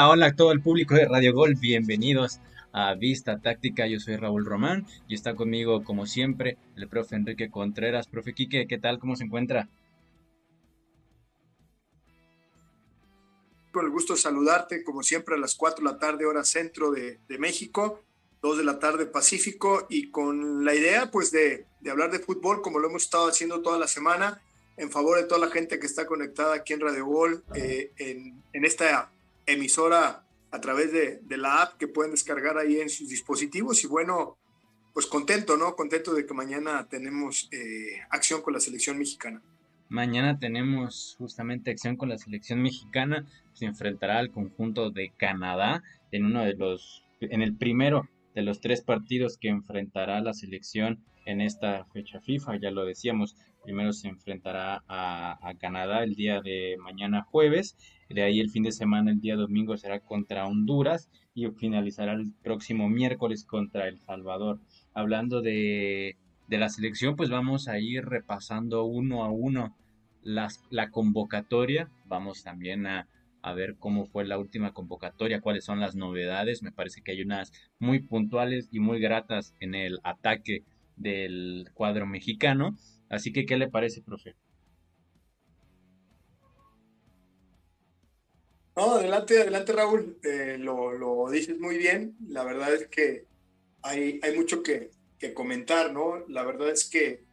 [0.00, 2.38] Hola, a todo el público de Radio Gol, bienvenidos
[2.72, 7.50] a Vista Táctica, yo soy Raúl Román y está conmigo como siempre el profe Enrique
[7.50, 8.06] Contreras.
[8.06, 9.00] Profe Quique, ¿qué tal?
[9.00, 9.68] ¿Cómo se encuentra?
[13.72, 16.92] Con el gusto de saludarte, como siempre, a las 4 de la tarde, hora centro
[16.92, 18.04] de, México,
[18.40, 22.78] 2 de la tarde Pacífico, y con la idea, pues, de, hablar de fútbol, como
[22.78, 24.40] lo hemos estado haciendo toda la semana,
[24.76, 28.64] en favor de toda la gente que está conectada aquí en Radio Gol, eh, en
[28.64, 29.10] esta
[29.48, 33.82] emisora a través de, la app que pueden descargar ahí en sus dispositivos.
[33.84, 34.36] Y bueno,
[34.94, 35.74] pues contento, ¿no?
[35.74, 39.42] Contento de que mañana tenemos eh, acción con la selección mexicana.
[39.88, 43.26] Mañana tenemos justamente acción con la selección mexicana.
[43.54, 45.82] Se enfrentará al conjunto de Canadá
[46.12, 51.02] en uno de los, en el primero de los tres partidos que enfrentará la selección
[51.28, 52.56] en esta fecha FIFA.
[52.56, 57.76] Ya lo decíamos, primero se enfrentará a, Canadá el día de mañana jueves
[58.08, 62.32] de ahí el fin de semana, el día domingo, será contra Honduras y finalizará el
[62.42, 64.60] próximo miércoles contra El Salvador.
[64.94, 66.16] Hablando de,
[66.48, 69.76] la selección, pues vamos a ir repasando uno a uno
[70.22, 71.90] las, la convocatoria.
[72.06, 73.06] Vamos también a
[73.54, 76.62] ver cómo fue la última convocatoria, cuáles son las novedades.
[76.62, 80.64] Me parece que hay unas muy puntuales y muy gratas en el ataque
[80.98, 82.76] del cuadro mexicano.
[83.08, 84.34] Así que, ¿qué le parece, profe?
[88.78, 92.16] No, adelante, adelante Raúl, eh, lo, dices muy bien.
[92.28, 93.26] La verdad es que
[93.82, 94.90] hay, hay mucho que,
[95.34, 96.24] comentar, ¿no?
[96.28, 97.24] La verdad es que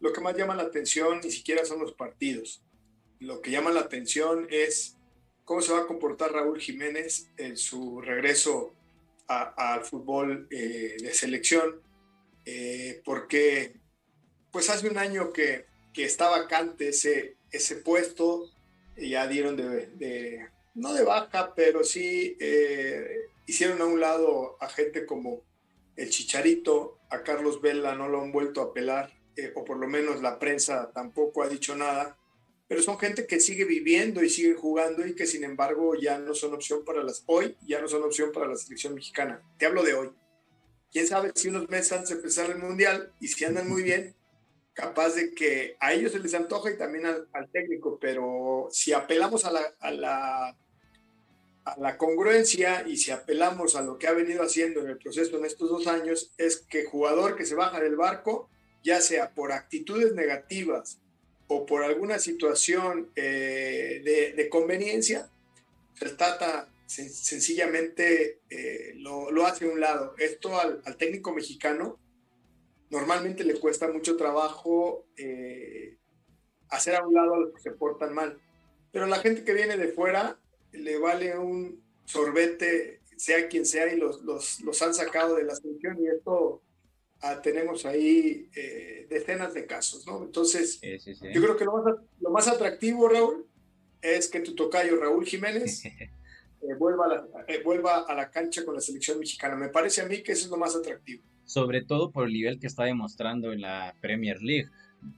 [0.00, 2.62] lo que más llama la atención ni siquiera son los partidos.
[3.18, 4.98] Lo que llama la atención es
[5.44, 8.74] cómo se va a comportar Raúl Jiménez en su regreso
[9.26, 11.80] al fútbol eh, de selección,
[12.52, 13.76] eh, porque
[14.50, 18.50] pues hace un año que, que está vacante ese, ese puesto,
[18.96, 25.06] ya dieron de no de baja, pero sí eh, hicieron a un lado a gente
[25.06, 25.42] como
[25.96, 29.86] el Chicharito, a Carlos Vela no lo han vuelto a pelar, eh, o por lo
[29.88, 32.16] menos la prensa tampoco ha dicho nada,
[32.68, 36.34] pero son gente que sigue viviendo y sigue jugando y que sin embargo ya no
[36.34, 39.42] son opción para las hoy, ya no son opción para la selección mexicana.
[39.58, 40.10] Te hablo de hoy.
[40.90, 44.14] Quién sabe si unos meses antes de empezar el mundial y si andan muy bien,
[44.72, 49.44] capaz de que a ellos se les antoja y también al, técnico, pero si apelamos
[49.44, 50.48] a la, a la,
[51.64, 55.36] a la congruencia y si apelamos a lo que ha venido haciendo en el proceso
[55.38, 58.48] en estos dos años, es que jugador que se baja del barco,
[58.82, 60.98] ya sea por actitudes negativas
[61.48, 65.28] o por alguna situación eh, de, conveniencia,
[66.00, 66.16] el
[66.90, 70.14] Sencillamente eh, lo, hace a un lado.
[70.18, 72.00] Esto al, al técnico mexicano
[72.90, 75.96] normalmente le cuesta mucho trabajo eh,
[76.68, 78.40] hacer a un lado a los que se portan mal.
[78.90, 80.36] Pero la gente que viene de fuera
[80.72, 85.54] le vale un sorbete, sea quien sea, y los, los, los han sacado de la
[85.54, 86.60] selección y esto
[87.20, 90.24] ah, tenemos ahí eh, decenas de casos, ¿no?
[90.24, 93.46] Entonces, yo creo que lo más, lo más, atractivo, Raúl,
[94.02, 95.84] es que tu tocayo Raúl Jiménez
[96.62, 97.26] eh, vuelva, a la,
[97.64, 99.56] vuelva a la cancha con la selección mexicana.
[99.56, 102.60] Me parece a mí que eso es lo más atractivo sobre todo por el nivel
[102.60, 104.68] que está demostrando en la Premier League.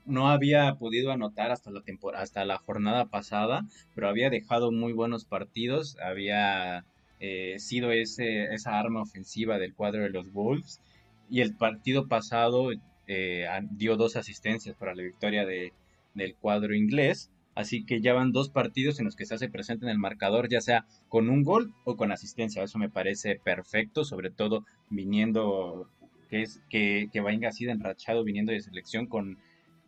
[0.05, 4.93] No había podido anotar hasta la temporada, hasta la jornada pasada, pero había dejado muy
[4.93, 6.85] buenos partidos, había
[7.19, 10.81] eh, sido ese, esa arma ofensiva del cuadro de los Wolves
[11.29, 12.71] y el partido pasado
[13.07, 15.71] eh, dio dos asistencias para la victoria de,
[16.15, 17.29] del cuadro inglés.
[17.55, 20.49] Así que ya van dos partidos en los que se hace presente en el marcador,
[20.49, 22.63] ya sea con un gol o con asistencia.
[22.63, 25.89] Eso me parece perfecto, sobre todo viniendo
[26.29, 29.37] que es que, venga así de enrachado viniendo de selección con,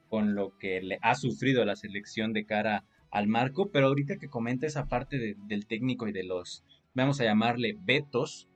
[0.09, 4.29] con lo que le ha sufrido la selección de cara al marco, pero ahorita que
[4.29, 6.63] comenta esa parte del técnico y de los,
[6.93, 8.47] vamos a llamarle vetos,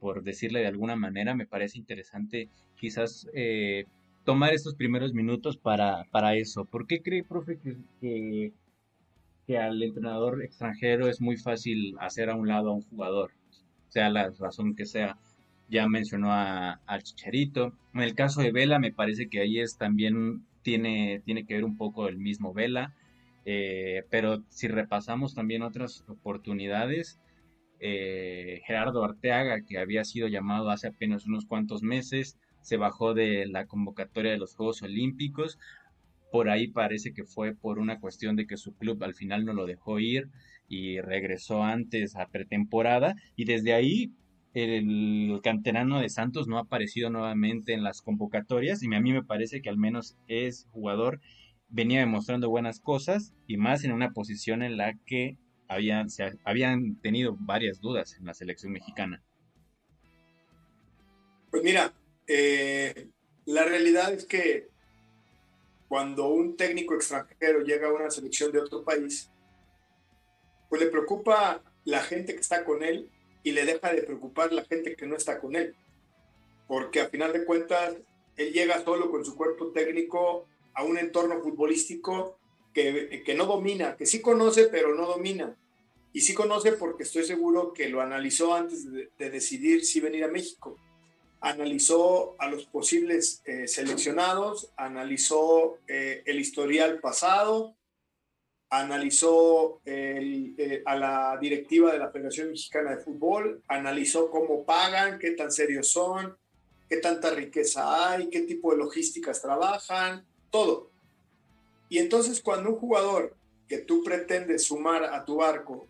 [0.00, 3.84] por decirle de alguna manera, me parece interesante quizás eh,
[4.26, 6.66] tomar estos primeros minutos para, para eso.
[6.66, 8.52] ¿Por qué cree, profe, que,
[9.46, 13.30] que, al entrenador extranjero es muy fácil hacer a un lado a un jugador,
[13.88, 15.16] sea la razón que sea?
[15.68, 17.72] ya mencionó a, Chicharito.
[17.94, 21.64] En el caso de Vela, me parece que ahí es también tiene, tiene que ver
[21.64, 22.94] un poco el mismo Vela.
[23.44, 27.18] Eh, pero si repasamos también otras oportunidades,
[27.80, 33.46] eh, Gerardo Arteaga, que había sido llamado hace apenas unos cuantos meses, se bajó de
[33.46, 35.56] la convocatoria de los Juegos Olímpicos.
[36.32, 39.52] Por ahí parece que fue por una cuestión de que su club al final no
[39.52, 40.30] lo dejó ir
[40.68, 43.14] y regresó antes a pretemporada.
[43.36, 44.10] Y desde ahí
[44.52, 49.22] el canterano de Santos no ha aparecido nuevamente en las convocatorias y a mí me
[49.22, 51.20] parece que al menos es jugador,
[51.68, 56.96] venía demostrando buenas cosas y más en una posición en la que habían, se, habían
[56.96, 59.22] tenido varias dudas en la selección mexicana.
[61.52, 61.92] Pues mira,
[62.26, 63.08] eh,
[63.44, 64.68] la realidad es que
[65.88, 69.30] cuando un técnico extranjero llega a una selección de otro país,
[70.68, 73.10] pues le preocupa la gente que está con él
[73.42, 75.76] y le deja de preocupar la gente que no está con él.
[76.66, 77.96] Porque a final de cuentas,
[78.36, 82.38] él llega solo con su cuerpo técnico a un entorno futbolístico
[82.74, 85.56] que, que no domina, que sí conoce, pero no domina.
[86.12, 90.28] Y sí conoce porque estoy seguro que lo analizó antes de, decidir si venir a
[90.28, 90.78] México.
[91.40, 97.76] Analizó a los posibles eh, seleccionados, analizó eh, el historial pasado,
[98.70, 105.32] analizó eh, a la directiva de la Federación Mexicana de Fútbol, analizó cómo pagan, qué
[105.32, 106.36] tan serios son,
[106.88, 110.90] qué tanta riqueza hay, qué tipo de logísticas trabajan, todo.
[111.88, 113.36] Y entonces cuando un jugador
[113.68, 115.86] que tú pretendes sumar a tu barco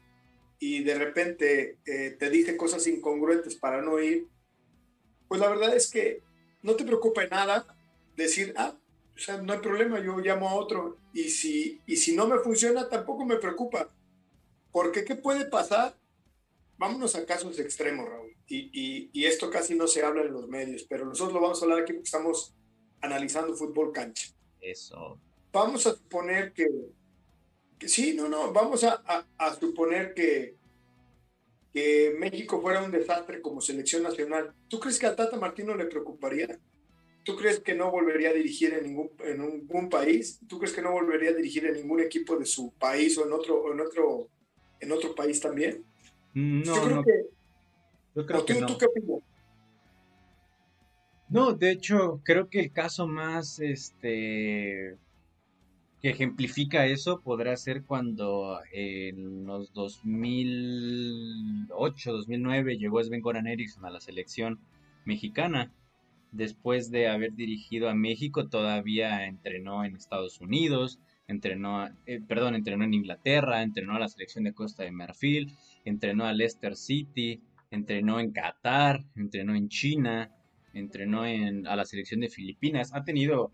[0.58, 4.26] y de repente te dice cosas incongruentes para no ir,
[5.28, 6.22] pues la verdad es que
[6.62, 7.66] no te preocupa nada
[8.16, 8.74] decir, ah,
[9.14, 10.98] o sea, no hay problema, yo llamo a otro.
[11.12, 13.88] Y si, y si no me funciona, tampoco me preocupa.
[14.72, 15.96] Porque ¿qué puede pasar?
[16.76, 18.36] Vámonos a casos extremos, Raúl.
[18.46, 21.60] Y, y, y, esto casi no se habla en los medios, pero nosotros lo vamos
[21.60, 22.54] a hablar aquí porque estamos
[23.00, 24.28] analizando fútbol cancha.
[24.60, 25.18] Eso.
[25.52, 26.68] Vamos a suponer que,
[27.78, 30.54] que sí, no, no, vamos a, a, a suponer que,
[31.76, 34.54] que México fuera un desastre como selección nacional.
[34.66, 36.58] ¿Tú crees que a Tata Martino le preocuparía?
[37.22, 40.40] ¿Tú crees que no volvería a dirigir en ningún, en ningún país?
[40.48, 43.32] ¿Tú crees que no volvería a dirigir en ningún equipo de su país o en
[43.34, 44.30] otro, en otro,
[44.80, 45.84] en otro país también?
[46.32, 47.04] Mm, no, yo creo no.
[47.04, 47.26] que,
[48.14, 48.66] yo creo que no.
[48.68, 49.20] ¿Tú qué opinas?
[51.28, 54.96] No, de hecho, creo que el caso más este
[56.00, 63.90] que ejemplifica eso podrá ser cuando en los 2008, 2009 llegó Sven Goran Eriksson a
[63.90, 64.58] la selección
[65.04, 65.72] mexicana
[66.32, 70.98] después de haber dirigido a México, todavía entrenó en Estados Unidos,
[71.28, 75.52] entrenó, eh, perdón, entrenó en Inglaterra, entrenó a la selección de Costa de Marfil,
[75.84, 77.40] entrenó a Leicester City,
[77.70, 80.30] entrenó en Qatar, entrenó en China,
[80.72, 82.92] entrenó en, a la selección de Filipinas.
[82.94, 83.50] Ha tenido,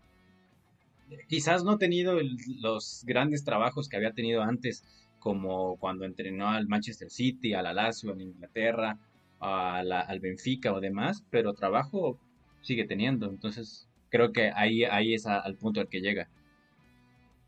[1.27, 2.17] quizás no ha tenido
[2.61, 4.83] los grandes trabajos que había tenido antes,
[5.19, 8.97] como cuando entrenó al Manchester City, al Lazio en Inglaterra,
[9.39, 12.19] al Benfica o demás, pero trabajo
[12.61, 13.29] sigue teniendo.
[13.29, 16.29] Entonces, creo que ahí, ahí es al punto al que llega.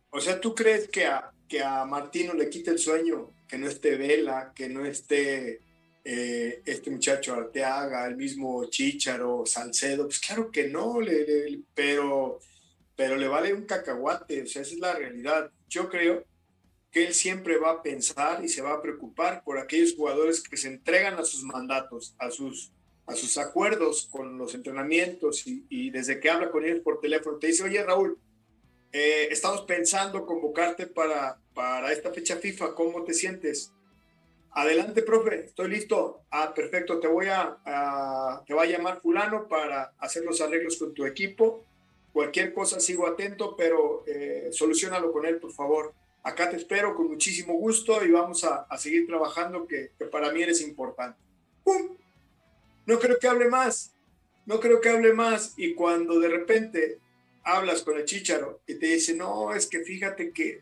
[0.10, 3.68] O sea, ¿tú crees que a, que a Martino le quite el sueño que no
[3.68, 5.60] esté Vela, que no esté
[6.04, 10.06] eh, este muchacho Arteaga, el mismo Chicharo, Salcedo?
[10.06, 11.00] Pues claro que no,
[11.74, 12.40] pero,
[12.96, 15.52] pero le vale un cacahuate, o sea, esa es la realidad.
[15.68, 16.26] Yo creo
[16.92, 20.58] que él siempre va a pensar y se va a preocupar por aquellos jugadores que
[20.58, 22.72] se entregan a sus mandatos, a sus
[23.08, 27.48] a sus acuerdos con los entrenamientos y, desde que habla con ellos por teléfono, te
[27.48, 28.18] dice, oye Raúl,
[28.92, 33.72] eh, estamos pensando convocarte para, para esta fecha FIFA, ¿cómo te sientes?
[34.52, 36.22] Adelante, profe, estoy listo.
[36.32, 37.58] Ah, perfecto, te voy a,
[38.48, 41.66] te va a llamar fulano para hacer los arreglos con tu equipo.
[42.16, 45.94] Cualquier cosa sigo atento, pero eh, solucionalo con él, por favor.
[46.24, 50.42] Acá te espero con muchísimo gusto y vamos a, a seguir trabajando, que, para mí
[50.42, 51.20] eres importante.
[51.66, 51.98] ¡Pum!
[52.86, 53.94] no creo que hable más,
[54.46, 55.56] no creo que hable más.
[55.58, 57.00] Y cuando de repente
[57.44, 60.62] hablas con el chicharo y te dice, no, es que fíjate que,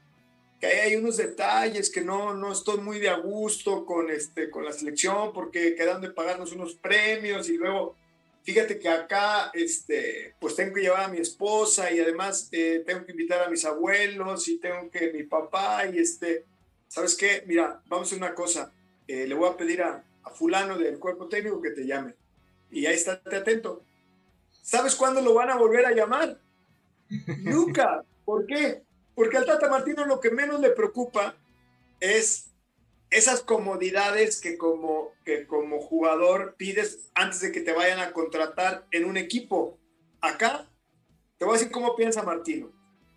[0.59, 4.65] que hay unos detalles que no, no estoy muy de a gusto con, este, con
[4.65, 7.95] la selección porque quedan de pagarnos unos premios y luego,
[8.43, 13.05] fíjate que acá, este, pues tengo que llevar a mi esposa y además eh, tengo
[13.05, 16.45] que invitar a mis abuelos y tengo que mi papá y este,
[16.87, 17.43] ¿sabes qué?
[17.47, 18.71] Mira, vamos a hacer una cosa,
[19.07, 22.15] eh, le voy a pedir a, a fulano del cuerpo técnico que te llame.
[22.69, 23.83] Y ahí estate atento.
[24.61, 26.39] ¿Sabes cuándo lo van a volver a llamar?
[27.39, 28.03] Nunca.
[28.25, 28.81] ¿Por qué?
[29.15, 31.35] Porque al Tata Martino lo que menos le preocupa
[31.99, 32.47] es
[33.13, 38.87] esas comodidades que como, que como jugador pides antes de que te vayan a contratar
[38.91, 39.79] en un equipo.
[40.21, 40.69] Acá
[41.37, 42.71] te voy a decir cómo piensa Martino.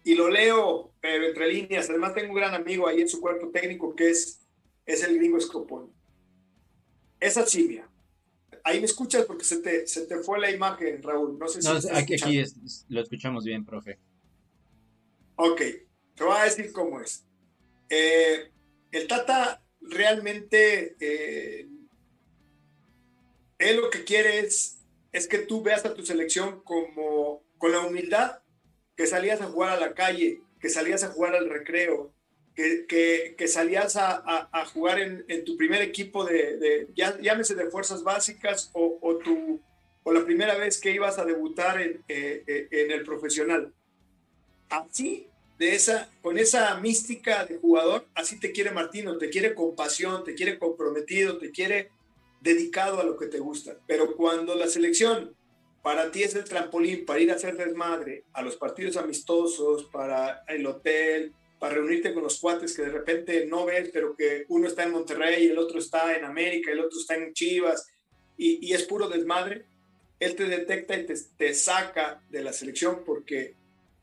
[0.05, 1.91] Y lo leo, pero entre líneas.
[1.91, 4.47] Además tengo un gran amigo ahí en su cuerpo técnico que es,
[4.85, 5.97] es el gringo Scoponi
[7.21, 7.89] esa chimia.
[8.65, 11.39] Ahí me escuchas porque se te, se te fue la imagen, Raúl.
[11.39, 11.69] No sé si.
[11.91, 12.17] Aquí
[12.89, 13.99] lo escuchamos bien, profe.
[15.37, 15.61] Ok,
[16.15, 17.25] te voy a decir cómo es.
[17.89, 18.51] Eh,
[18.91, 20.97] el Tata realmente.
[21.01, 21.69] Eh,
[23.59, 24.79] él lo que quiere es,
[25.13, 28.41] es que tú veas a tu selección como con la humildad
[28.97, 32.13] que salías a jugar a la calle, que salías a jugar al recreo,
[32.55, 37.71] que, que, salías a, jugar en, en, tu primer equipo de, de ya, llámese de
[37.71, 39.61] fuerzas básicas o, o, tu,
[40.03, 43.75] o la primera vez que ibas a debutar en, eh, eh, en el profesional.
[44.71, 45.29] Así,
[45.59, 50.23] de esa, con esa mística de jugador, así te quiere Martino, te quiere con pasión,
[50.25, 51.91] te quiere comprometido, te quiere
[52.41, 53.79] dedicado a lo que te gusta.
[53.87, 55.35] Pero cuando la selección
[55.83, 60.43] para ti es el trampolín para ir a hacer desmadre a los partidos amistosos, para
[60.49, 64.67] el hotel, para reunirte con los cuates que de repente no ves, pero que uno
[64.67, 67.87] está en Monterrey, el otro está en América, el otro está en Chivas,
[68.37, 69.65] y, es puro desmadre,
[70.21, 73.55] él te detecta y te, te, saca de la selección porque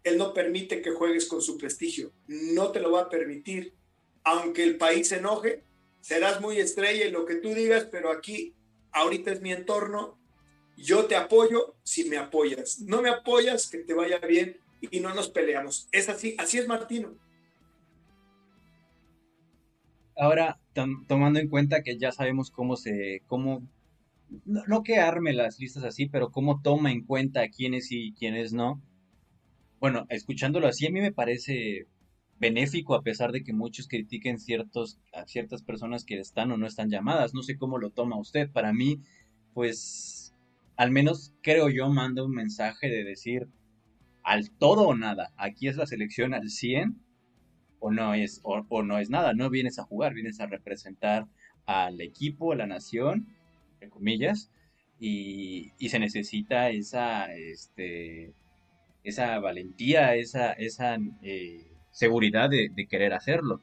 [0.03, 3.74] él no permite que juegues con su prestigio, no te lo va a permitir,
[4.24, 5.63] aunque el país se enoje,
[6.01, 8.55] serás muy estrella y lo que tú digas, pero aquí,
[8.91, 10.19] ahorita es mi entorno,
[10.77, 15.13] yo te apoyo si me apoyas, no me apoyas, que te vaya bien y no
[15.13, 15.88] nos peleamos.
[15.91, 17.15] Es así, así es Martino.
[20.15, 20.60] Ahora,
[21.07, 23.67] tomando en cuenta que ya sabemos cómo se, cómo,
[24.45, 28.81] no, que arme las listas así, pero cómo toma en cuenta quiénes y quiénes no.
[29.83, 31.87] Bueno, escuchándolo así, a mí me parece
[32.39, 36.67] benéfico a pesar de que muchos critiquen ciertos, a ciertas personas que están o no
[36.67, 37.33] están llamadas.
[37.33, 38.49] No sé cómo lo toma usted.
[38.49, 39.01] Para mí,
[39.53, 40.33] pues,
[40.77, 43.49] al menos creo yo, manda un mensaje de decir
[44.23, 45.33] al todo o nada.
[45.35, 46.97] Aquí es la selección al 100
[47.79, 51.27] o no es, o, no es nada, no vienes a jugar, vienes a representar
[51.65, 53.27] al equipo, a la nación,
[53.73, 54.49] entre comillas,
[54.97, 58.33] y, se necesita esa, este,
[59.03, 63.62] esa valentía, esa, esa eh, seguridad de, querer hacerlo.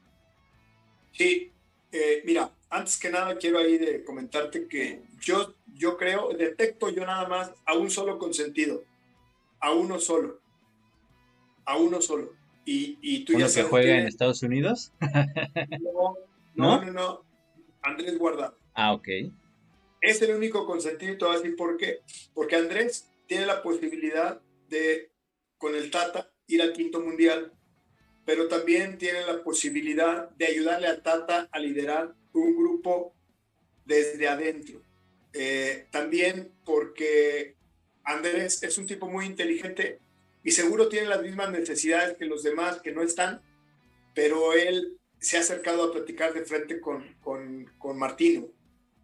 [1.13, 1.53] Sí,
[1.93, 7.05] eh, mira, antes que nada quiero ahí de comentarte que yo, yo creo, detecto yo
[7.05, 8.85] nada más a un solo consentido,
[9.61, 10.41] a uno solo,
[11.65, 12.39] a uno solo.
[12.73, 14.93] Y, tú ¿Uno que juega en Estados Unidos?
[15.83, 16.15] no,
[16.55, 17.25] no, no,
[17.83, 18.57] Andrés Guardado.
[18.75, 19.09] Ah, ok.
[20.01, 21.99] Es el único consentido, así por qué.
[22.33, 25.10] Porque Andrés tiene la posibilidad de,
[25.61, 27.53] con el Tata, ir al quinto mundial,
[28.25, 33.15] pero también tiene la posibilidad de ayudarle a Tata a liderar un grupo
[33.85, 34.83] desde adentro.
[35.35, 37.57] Eh, también porque
[38.05, 40.01] Andrés es un tipo muy inteligente
[40.43, 43.43] y seguro tiene las mismas necesidades que los demás que no están,
[44.15, 48.49] pero él se ha acercado a platicar de frente con, con, con Martino.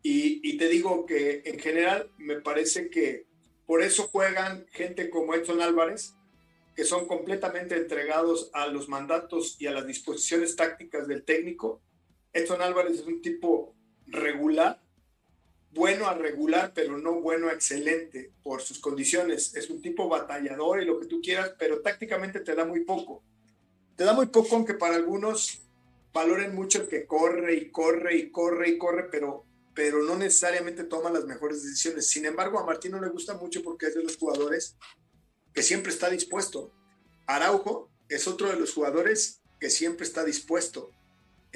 [0.03, 3.27] Y, y, te digo que en general me parece que
[3.67, 6.16] por eso juegan gente como Edson Álvarez,
[6.77, 11.81] que son completamente entregados a los mandatos y a las disposiciones tácticas del técnico.
[12.35, 13.75] Edson Álvarez es un tipo
[14.07, 14.83] regular,
[15.71, 19.57] bueno a regular, pero no bueno a excelente por sus condiciones.
[19.57, 23.23] Es un tipo batallador y lo que tú quieras, pero tácticamente te da muy poco.
[23.97, 25.63] Te da muy poco, aunque para algunos
[26.13, 30.85] valoren mucho el que corre y corre y corre y corre, pero, pero no necesariamente
[30.85, 32.07] toma las mejores decisiones.
[32.11, 34.77] Sin embargo, a Martín no le gusta mucho porque es de los jugadores
[35.57, 36.71] que siempre está dispuesto.
[37.27, 40.91] Araujo es otro de los jugadores que siempre está dispuesto.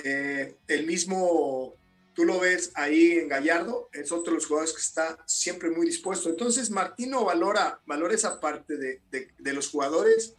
[0.03, 1.77] Eh, el mismo
[2.15, 5.87] tú lo ves ahí en Gallardo, es otro de los jugadores que está siempre muy
[5.87, 6.31] dispuesto.
[6.31, 10.35] Entonces, Martino valora, valora esa parte de, de, los jugadores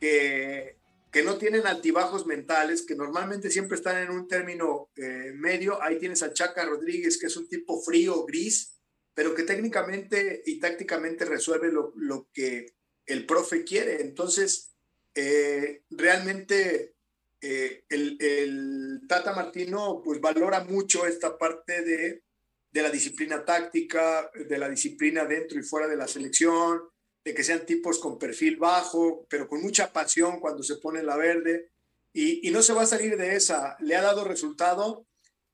[0.00, 0.76] que,
[1.10, 5.82] que, no tienen altibajos mentales, que normalmente siempre están en un término eh, medio.
[5.82, 8.77] Ahí tienes a Chaca Rodríguez, que es un tipo frío, gris,
[9.18, 14.00] pero que técnicamente y tácticamente resuelve lo, lo que el profe quiere.
[14.00, 14.76] Entonces,
[15.12, 16.94] eh, realmente
[17.40, 22.22] eh, el, Tata Martino pues valora mucho esta parte de,
[22.70, 26.82] de, la disciplina táctica, de la disciplina dentro y fuera de la selección,
[27.24, 31.16] de que sean tipos con perfil bajo, pero con mucha pasión cuando se pone la
[31.16, 31.72] verde.
[32.12, 33.76] Y, no se va a salir de esa.
[33.80, 35.07] Le ha dado resultado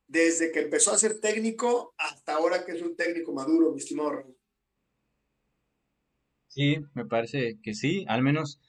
[0.06, 3.80] desde que empezó a ser técnico hasta ahora que es un técnico maduro, mi
[6.48, 8.60] Sí, me parece que sí, al menos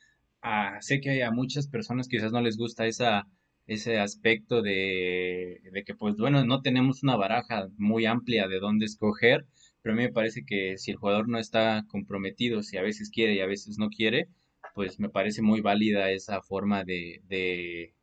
[0.81, 3.27] sé que a muchas personas quizás no les gusta esa,
[3.67, 9.45] ese aspecto de, que, pues bueno, no tenemos una baraja muy amplia de dónde escoger,
[9.81, 13.09] pero a mí me parece que si el jugador no está comprometido, si a veces
[13.09, 14.29] quiere y a veces no quiere,
[14.75, 17.94] pues me parece muy válida esa forma de, de,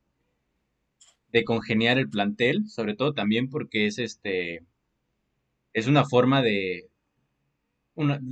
[1.33, 4.65] de congeniar el plantel, sobre todo también porque es este,
[5.73, 6.91] es una forma de,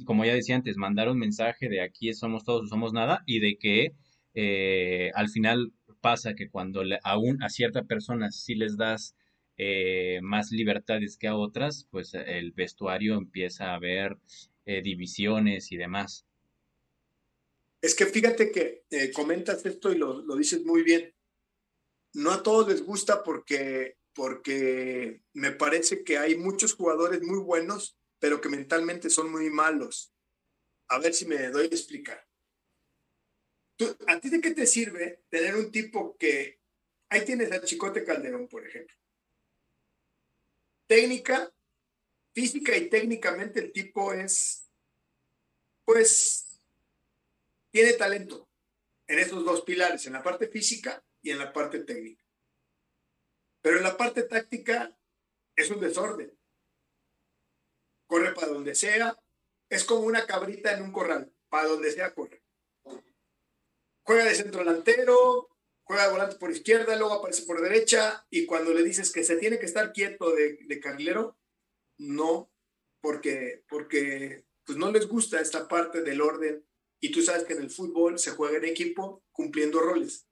[0.04, 3.40] como ya decía antes, mandar un mensaje de aquí somos todos o somos nada y
[3.40, 3.92] de que
[4.35, 9.14] eh, al final pasa que cuando aún a cierta persona sí les das
[9.57, 14.16] eh, más libertades que a otras, pues el vestuario empieza a haber
[14.64, 16.26] eh, divisiones y demás.
[17.83, 21.14] Es que fíjate que comentas esto y lo, lo dices muy bien.
[22.12, 27.97] No a todos les gusta porque, porque me parece que hay muchos jugadores muy buenos,
[28.19, 30.12] pero que mentalmente son muy malos.
[30.88, 32.26] A ver si me doy a explicar.
[34.07, 36.61] ¿A ti de qué te sirve tener un tipo que...
[37.09, 38.95] Ahí tienes a Chicote Calderón, por ejemplo.
[40.87, 41.52] Técnica,
[42.33, 44.69] física y técnicamente el tipo es,
[45.85, 46.61] pues,
[47.71, 48.49] tiene talento
[49.07, 52.24] en esos dos pilares, en la parte física y en la parte técnica.
[53.62, 54.96] Pero en la parte táctica
[55.56, 56.32] es un desorden.
[58.06, 59.16] Corre para donde sea,
[59.68, 62.42] es como una cabrita en un corral, para donde sea corre.
[64.02, 65.48] Juega de centro delantero,
[65.84, 69.36] juega de volante por izquierda, luego aparece por derecha y cuando le dices que se
[69.36, 71.38] tiene que estar quieto de, de carrilero,
[71.98, 72.50] no,
[73.00, 76.66] porque, porque pues no les gusta esta parte del orden
[77.00, 80.26] y tú sabes que en el fútbol se juega en equipo cumpliendo roles.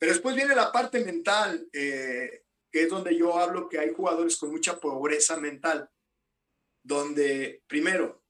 [0.00, 4.38] Pero después viene la parte mental, eh, que es donde yo hablo que hay jugadores
[4.38, 5.90] con mucha pobreza mental,
[6.82, 8.24] donde primero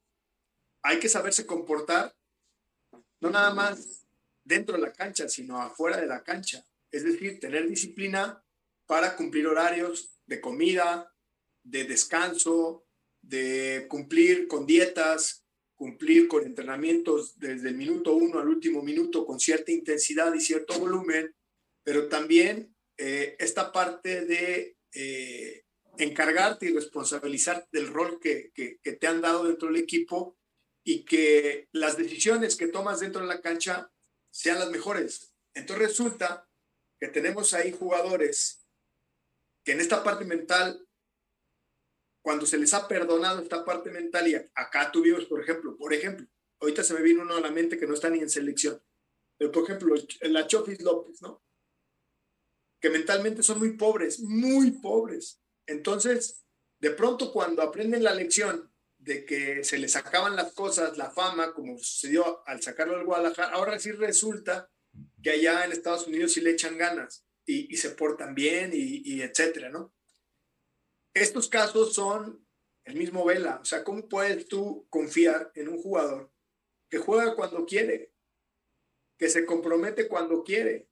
[0.83, 2.13] hay que saberse comportar,
[3.21, 4.05] no nada más
[4.43, 6.67] dentro de la cancha, sino afuera de la cancha.
[6.91, 8.45] Es decir, tener disciplina
[8.87, 11.15] para cumplir horarios de comida,
[11.63, 12.85] de descanso,
[13.23, 15.45] de cumplir con dietas,
[15.77, 20.77] cumplir con entrenamientos desde el minuto uno al último minuto con cierta intensidad y cierto
[20.81, 21.33] volumen,
[21.91, 25.65] pero también eh, esta parte de eh,
[25.99, 30.39] encargarte y responsabilizarte del rol que, que, te han dado dentro del equipo
[30.85, 33.91] y que las decisiones que tomas dentro de la cancha
[34.33, 35.35] sean las mejores.
[35.53, 36.49] Entonces resulta
[37.01, 38.65] que tenemos ahí jugadores
[39.65, 40.87] que en esta parte mental,
[42.23, 46.25] cuando se les ha perdonado esta parte mental, y acá tuvimos, por ejemplo, por ejemplo,
[46.61, 48.81] ahorita se me vino uno a la mente que no está ni en selección,
[49.37, 51.43] pero por ejemplo, la Chofis López, ¿no?
[52.81, 55.41] Que mentalmente son muy pobres, muy pobres.
[55.67, 56.45] Entonces,
[56.81, 61.55] de pronto cuando aprenden la lección de que se les acaban las cosas, la fama,
[61.55, 64.71] como sucedió al sacarlo del Guadalajara, ahora sí resulta
[65.23, 69.23] que allá en Estados Unidos sí le echan ganas y, se portan bien y, y,
[69.23, 69.93] etcétera, ¿no?
[71.15, 72.47] Estos casos son
[72.85, 76.33] el mismo Vela, o sea, ¿cómo puedes tú confiar en un jugador
[76.89, 78.13] que juega cuando quiere,
[79.19, 80.90] que se compromete cuando quiere,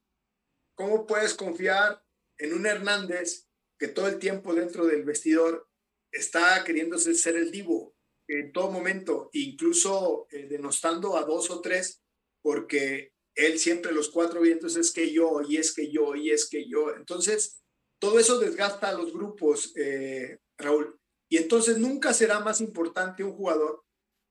[0.79, 2.05] ¿Cómo puedes confiar
[2.39, 3.49] en un Hernández
[3.81, 5.69] que todo el tiempo dentro del vestidor
[6.13, 7.97] está queriéndose ser el divo
[8.29, 12.05] en todo momento, incluso eh, denostando a dos o tres,
[12.43, 16.49] porque él siempre los cuatro vientos es que yo, y es que yo, y es
[16.49, 16.95] que yo.
[16.95, 17.61] Entonces,
[17.99, 20.97] todo eso desgasta a los grupos, eh, Raúl.
[21.29, 23.83] Y entonces nunca será más importante un jugador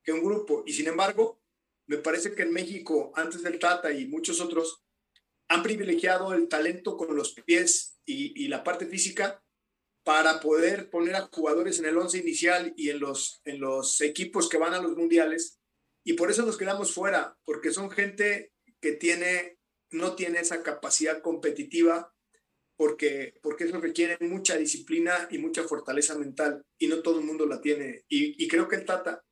[0.02, 0.62] que un grupo.
[0.64, 1.42] Y sin embargo,
[1.86, 4.82] me parece que en México, antes del Tata y muchos otros,
[5.48, 9.42] han privilegiado el talento con los pies y, la parte física
[10.04, 14.48] para poder poner a jugadores en el once inicial y en los, en los equipos
[14.48, 15.58] que van a los mundiales.
[16.04, 19.58] Y por eso nos quedamos fuera, porque son gente que tiene,
[19.90, 22.14] no tiene esa capacidad competitiva,
[22.76, 27.44] porque, porque eso requiere mucha disciplina y mucha fortaleza mental, y no todo el mundo
[27.44, 28.04] la tiene.
[28.08, 29.22] Y, y creo que el Tata,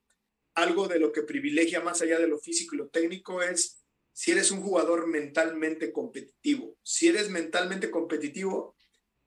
[0.55, 3.86] algo de lo que privilegia más allá de lo físico y lo técnico es
[4.16, 6.79] si eres un jugador mentalmente competitivo.
[6.83, 8.74] Si eres mentalmente competitivo,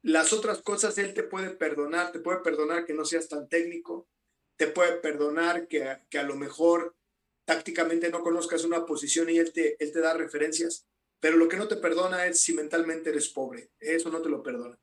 [0.02, 4.10] las otras cosas él te puede perdonar, te puede perdonar que no seas tan técnico,
[4.56, 6.96] te puede perdonar que, que a lo mejor
[7.46, 10.88] tácticamente no conozcas una posición y él te, él te da referencias,
[11.20, 14.42] pero lo que no te perdona es si mentalmente eres pobre, eso no te lo
[14.42, 14.80] perdona.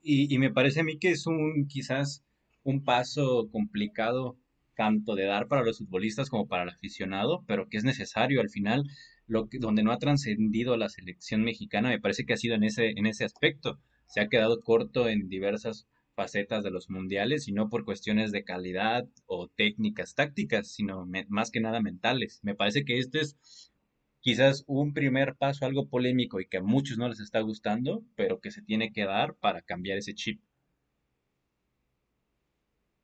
[0.00, 2.24] Y, y me parece a mí que es un quizás
[2.62, 4.38] un paso complicado
[4.76, 8.50] tanto de dar para los futbolistas como para el aficionado, pero que es necesario al
[8.50, 8.84] final,
[9.26, 12.64] lo que, donde no ha trascendido la selección mexicana, me parece que ha sido en
[12.64, 13.80] ese, en ese aspecto.
[14.06, 18.44] Se ha quedado corto en diversas facetas de los mundiales y no por cuestiones de
[18.44, 22.40] calidad o técnicas tácticas, sino más que nada mentales.
[22.42, 23.72] Me parece que este es
[24.20, 28.40] quizás un primer paso algo polémico y que a muchos no les está gustando, pero
[28.40, 30.40] que se tiene que dar para cambiar ese chip.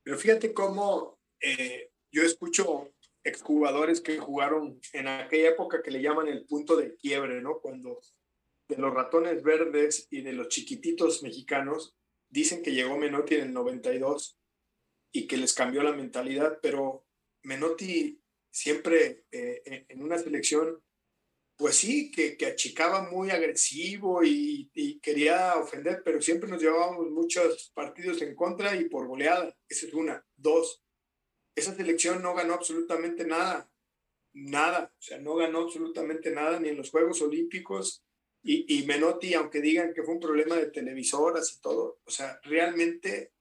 [0.03, 6.29] Pero fíjate cómo eh, yo escucho exjugadores que jugaron en aquella época que le llaman
[6.29, 7.61] el punto de quiebre, ¿no?
[7.61, 8.01] Cuando
[8.69, 11.97] de los ratones verdes y de los chiquititos mexicanos
[12.29, 14.39] dicen que llegó Menotti en el 92
[15.13, 17.05] y que les cambió la mentalidad, pero
[17.43, 20.83] Menotti siempre eh, en una selección,
[21.57, 27.11] pues sí, que, que achicaba muy agresivo y, y, quería ofender, pero siempre nos llevábamos
[27.11, 29.55] muchos partidos en contra y por goleada.
[29.69, 30.25] Esa es una.
[30.37, 30.83] Dos,
[31.55, 33.71] esa selección no ganó absolutamente nada,
[34.33, 38.05] nada, o sea, no ganó absolutamente nada ni en los Juegos Olímpicos,
[38.43, 42.41] Y, y Menotti, aunque digan que fue un problema de televisoras y todo, o sea,
[42.43, 43.33] realmente,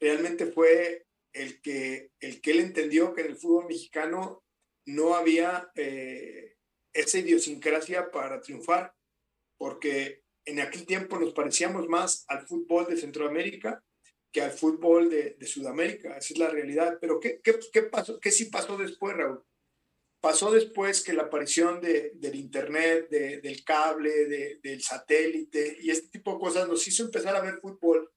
[0.00, 4.42] realmente fue el que, el que él entendió que en el fútbol mexicano
[4.86, 6.56] no había eh,
[6.92, 8.92] esa idiosincrasia para triunfar,
[9.56, 13.84] porque en aquel tiempo nos parecíamos más al fútbol de Centroamérica
[14.32, 16.98] que al fútbol de, Sudamérica, esa es la realidad.
[17.00, 18.20] Pero ¿qué, qué, qué pasó?
[18.20, 19.44] ¿Qué sí pasó después, Raúl?
[20.20, 24.26] Pasó después que la aparición de, del Internet, de, del cable,
[24.62, 28.12] del satélite y este tipo de cosas nos hizo empezar a ver fútbol,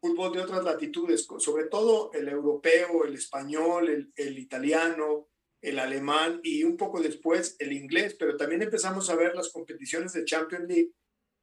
[0.00, 5.28] fútbol de otras latitudes, sobre todo el europeo, el español, el, el italiano,
[5.60, 10.12] el alemán y un poco después el inglés, pero también empezamos a ver las competiciones
[10.12, 10.92] de Champions League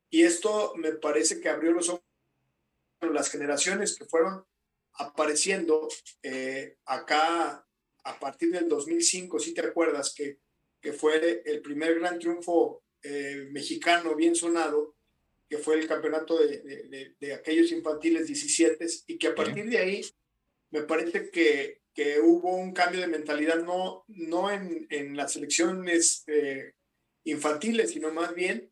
[0.09, 2.08] y esto me parece que abrió los ojos
[3.07, 4.43] las generaciones que fueron
[4.93, 5.87] apareciendo
[6.21, 7.65] eh, acá
[8.03, 10.39] a partir del 2005, si te acuerdas, que,
[10.81, 14.95] que fue el primer gran triunfo eh, mexicano bien sonado,
[15.47, 20.05] que fue el campeonato de, de, aquellos infantiles 17, y que a partir de ahí
[20.69, 26.23] me parece que, que hubo un cambio de mentalidad, no, no en, en las selecciones
[26.27, 26.73] eh,
[27.23, 28.68] infantiles, sino más bien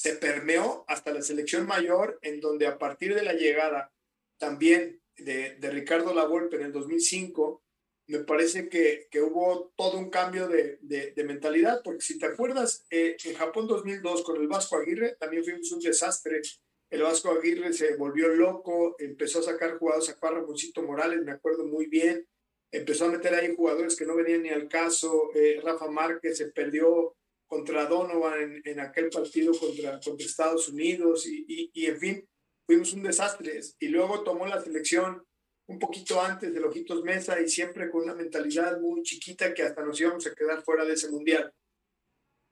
[0.00, 3.92] se permeó hasta la selección mayor, en donde a partir de la llegada
[4.38, 7.62] también de, de Ricardo Lavolpe en el 2005,
[8.06, 12.86] me parece que, que hubo todo un cambio de, de, mentalidad, porque si te acuerdas,
[12.88, 16.40] eh, en Japón 2002 con el Vasco Aguirre también fuimos un desastre.
[16.88, 21.32] El Vasco Aguirre se volvió loco, empezó a sacar jugadores, sacó a Ramoncito Morales, me
[21.32, 22.26] acuerdo muy bien,
[22.72, 26.46] empezó a meter ahí jugadores que no venían ni al caso, eh, Rafa Márquez se
[26.46, 27.16] perdió
[27.50, 32.28] contra Donovan en, en aquel partido contra, contra Estados Unidos y, y, y en fin,
[32.64, 33.60] fuimos un desastre.
[33.80, 35.26] Y luego tomó la selección
[35.66, 39.84] un poquito antes de Ojitos Mesa y siempre con una mentalidad muy chiquita que hasta
[39.84, 41.52] nos íbamos a quedar fuera de ese mundial.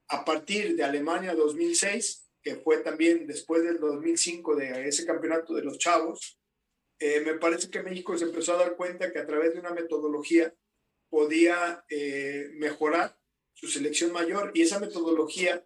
[0.09, 5.63] A partir de Alemania 2006, que fue también después del 2005 de ese campeonato de
[5.63, 6.37] los chavos,
[6.99, 9.71] eh, me parece que México se empezó a dar cuenta que a través de una
[9.71, 10.53] metodología
[11.09, 13.18] podía eh, mejorar
[13.59, 15.65] su selección mayor y esa metodología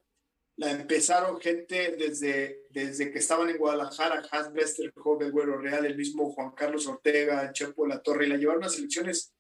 [0.56, 5.95] la empezaron gente desde, desde que estaban en Guadalajara, Hans Westerhoff, el Güero Real, el
[5.95, 9.34] mismo Juan Carlos Ortega, Chepo La Torre, y la llevaron a selecciones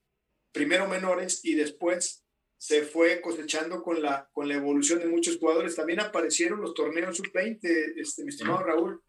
[0.51, 2.23] primero menores y después
[2.57, 5.75] se fue cosechando con la, con la evolución de muchos jugadores.
[5.75, 9.03] También aparecieron los torneos sub-20, este, mi estimado Raúl,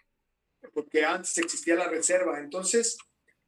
[0.72, 2.40] porque antes existía la reserva.
[2.40, 2.96] Entonces,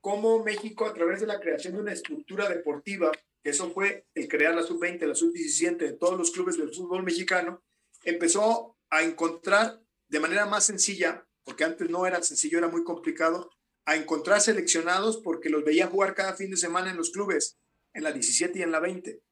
[0.01, 3.11] cómo México, a través de la creación de una estructura deportiva,
[3.51, 7.63] eso fue el crear la sub-20, la sub-17 de todos los clubes del fútbol mexicano,
[8.05, 13.51] empezó a encontrar de manera más sencilla, porque antes no era sencillo, era muy complicado,
[13.85, 17.59] a encontrar seleccionados porque los veía jugar cada fin de semana en los clubes,
[17.93, 19.23] en la 17 y en la 20.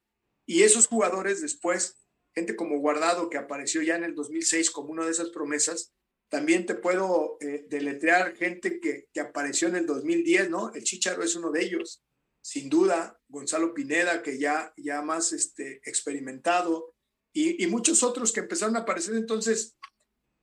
[0.45, 1.97] Y esos jugadores después,
[2.33, 5.93] gente como Guardado, que apareció ya en el 2006 como una de esas promesas,
[6.29, 10.73] también te puedo eh, deletrear gente que, que apareció en el 2010, ¿no?
[10.73, 12.04] El Chicharo es uno de ellos,
[12.45, 16.93] sin duda, Gonzalo Pineda, que ya, ya más este, experimentado,
[17.33, 19.15] y, muchos otros que empezaron a aparecer.
[19.15, 19.75] Entonces,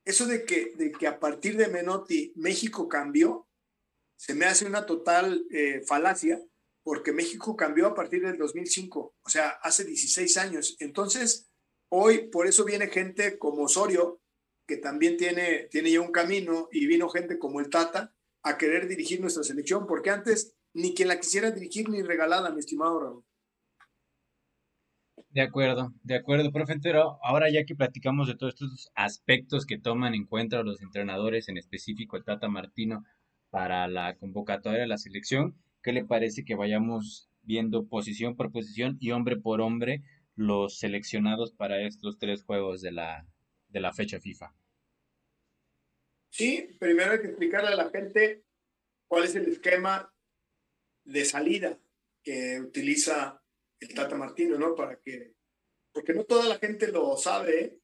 [0.03, 3.47] eso de que, de que a partir de Menotti México cambió,
[4.17, 6.43] se me hace una total eh, falacia,
[6.83, 10.75] porque México cambió a partir del 2005, o sea, hace 16 años.
[10.79, 11.49] Entonces,
[11.87, 14.19] hoy por eso viene gente como Osorio,
[14.67, 18.13] que también tiene, tiene ya un camino, y vino gente como el Tata
[18.43, 22.59] a querer dirigir nuestra selección, porque antes ni quien la quisiera dirigir ni regalada, mi
[22.59, 23.23] estimado Raúl.
[25.29, 26.79] De acuerdo, de acuerdo, profe.
[26.81, 31.49] Pero ahora ya que platicamos de todos estos aspectos que toman en cuenta los entrenadores,
[31.49, 33.03] en específico el Tata Martino,
[33.49, 38.97] para la convocatoria de la selección, ¿qué le parece que vayamos viendo posición por posición
[38.99, 40.03] y hombre por hombre
[40.35, 43.27] los seleccionados para estos tres juegos de la,
[43.69, 44.53] de la fecha FIFA?
[46.29, 48.43] Sí, primero hay que explicarle a la gente
[49.07, 50.12] cuál es el esquema
[51.03, 51.79] de salida
[52.23, 53.41] que utiliza
[53.79, 54.75] el Tata Martino, ¿no?
[54.75, 55.35] Para que,
[55.91, 57.79] porque no toda la gente lo sabe.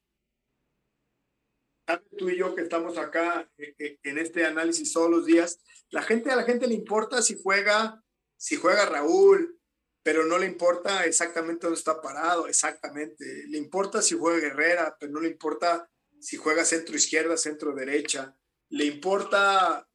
[2.17, 6.03] Tú y yo que estamos acá eh, eh, en este análisis todos los días, la
[6.03, 8.03] gente a la gente le importa si juega,
[8.38, 9.60] si juega Raúl,
[10.03, 13.25] pero no le importa exactamente dónde está parado, exactamente.
[13.47, 18.38] Le importa si juega Guerrera, pero no le importa si juega centro izquierda, centro derecha.
[18.69, 19.88] Le importa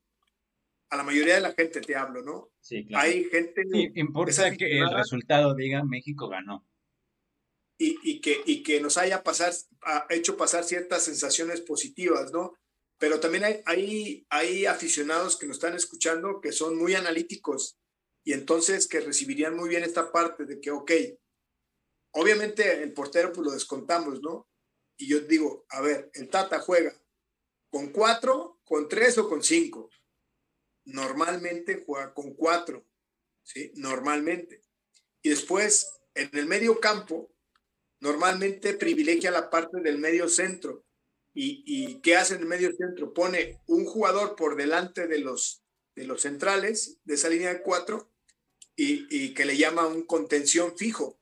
[0.95, 2.53] a la mayoría de la gente te hablo, ¿no?
[2.61, 3.05] Sí, claro.
[3.05, 3.65] Hay gente...
[3.71, 6.65] Sí, importa que el resultado diga México ganó.
[7.77, 9.53] Y, y, que, y que nos haya pasar,
[9.83, 12.55] ha hecho pasar ciertas sensaciones positivas, ¿no?
[12.99, 17.77] Pero también hay, hay, hay aficionados que nos están escuchando que son muy analíticos
[18.23, 20.93] y entonces que recibirían muy bien esta parte de que, ok,
[22.13, 24.49] obviamente el portero pues lo descontamos, ¿no?
[24.97, 26.95] Y yo digo, a ver, el Tata juega
[27.69, 29.91] con cuatro, con tres o con cinco.
[30.85, 32.87] Normalmente juega con cuatro,
[33.43, 33.73] ¿sí?
[33.77, 34.63] Normalmente.
[35.23, 37.35] Y después, en el medio campo,
[38.01, 40.85] normalmente privilegia la parte del medio centro.
[41.33, 43.13] ¿Y, y qué hace en el medio centro?
[43.13, 45.65] Pone un jugador por delante de los,
[45.97, 48.13] de los centrales de esa línea de cuatro
[48.77, 51.19] y, y que le llama un contención fijo.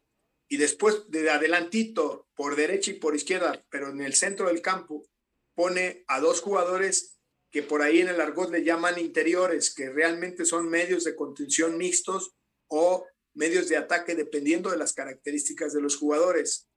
[0.49, 5.07] Y después de adelantito, por derecha y por izquierda, pero en el centro del campo,
[5.55, 7.19] pone a dos jugadores
[7.53, 11.77] que por ahí en el argot le llaman interiores, que realmente son medios de contención
[11.77, 12.35] mixtos
[12.67, 16.71] o medios de ataque dependiendo de las características de los jugadores.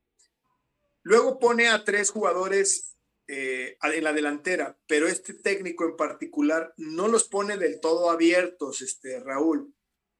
[1.02, 7.08] Luego pone a tres jugadores eh, en la delantera, pero este técnico en particular no
[7.08, 9.74] los pone del todo abiertos, este Raúl,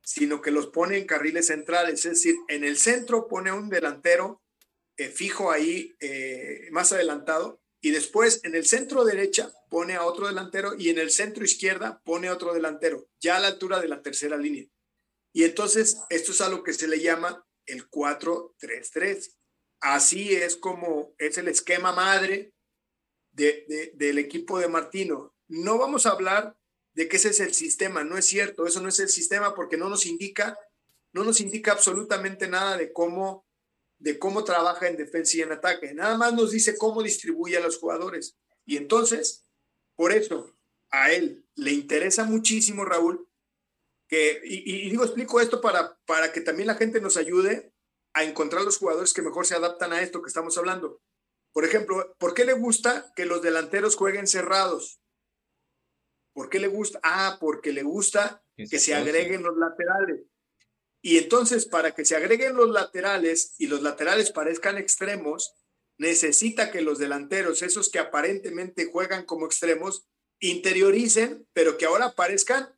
[0.04, 4.42] sino que los pone en carriles centrales, es decir, en el centro pone un delantero
[4.96, 10.26] eh, fijo ahí eh, más adelantado y después en el centro derecha pone a otro
[10.26, 14.02] delantero y en el centro izquierda pone otro delantero, ya a la altura de la
[14.02, 14.66] tercera línea.
[15.32, 19.36] Y entonces esto es a lo que se le llama el 4-3-3.
[19.82, 22.56] Así es como es el esquema madre
[23.34, 25.36] de, del equipo de Martino.
[25.48, 26.58] No vamos a hablar
[26.96, 29.78] de que ese es el sistema, no es cierto, eso no es el sistema porque
[29.78, 30.58] no nos indica,
[31.14, 33.45] no nos indica absolutamente nada de cómo
[34.06, 35.92] de cómo trabaja en defensa y en ataque.
[35.96, 38.38] Nada más nos dice cómo distribuye a los jugadores.
[38.64, 39.48] Y entonces,
[39.96, 40.56] por eso,
[40.92, 43.28] a él le interesa muchísimo, Raúl,
[44.08, 47.74] que, y, digo, explico esto para, para que también la gente nos ayude
[48.14, 51.02] a encontrar los jugadores que mejor se adaptan a esto que estamos hablando.
[51.52, 55.02] Por ejemplo, ¿por qué le gusta que los delanteros jueguen cerrados?
[56.32, 57.00] ¿Por qué le gusta?
[57.02, 60.28] Ah, porque le gusta que se agreguen los laterales.
[61.06, 65.54] Y entonces, para que se agreguen los laterales y los laterales parezcan extremos,
[66.00, 70.08] necesita que los delanteros, esos que aparentemente juegan como extremos,
[70.40, 72.76] interioricen, pero que ahora parezcan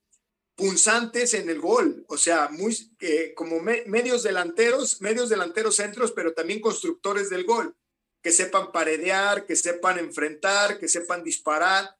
[0.56, 6.34] punzantes en el gol, o sea, muy eh, como medios delanteros, medios delanteros centros, pero
[6.34, 7.78] también constructores del gol,
[8.22, 11.96] que sepan paredear, que sepan enfrentar, que sepan disparar.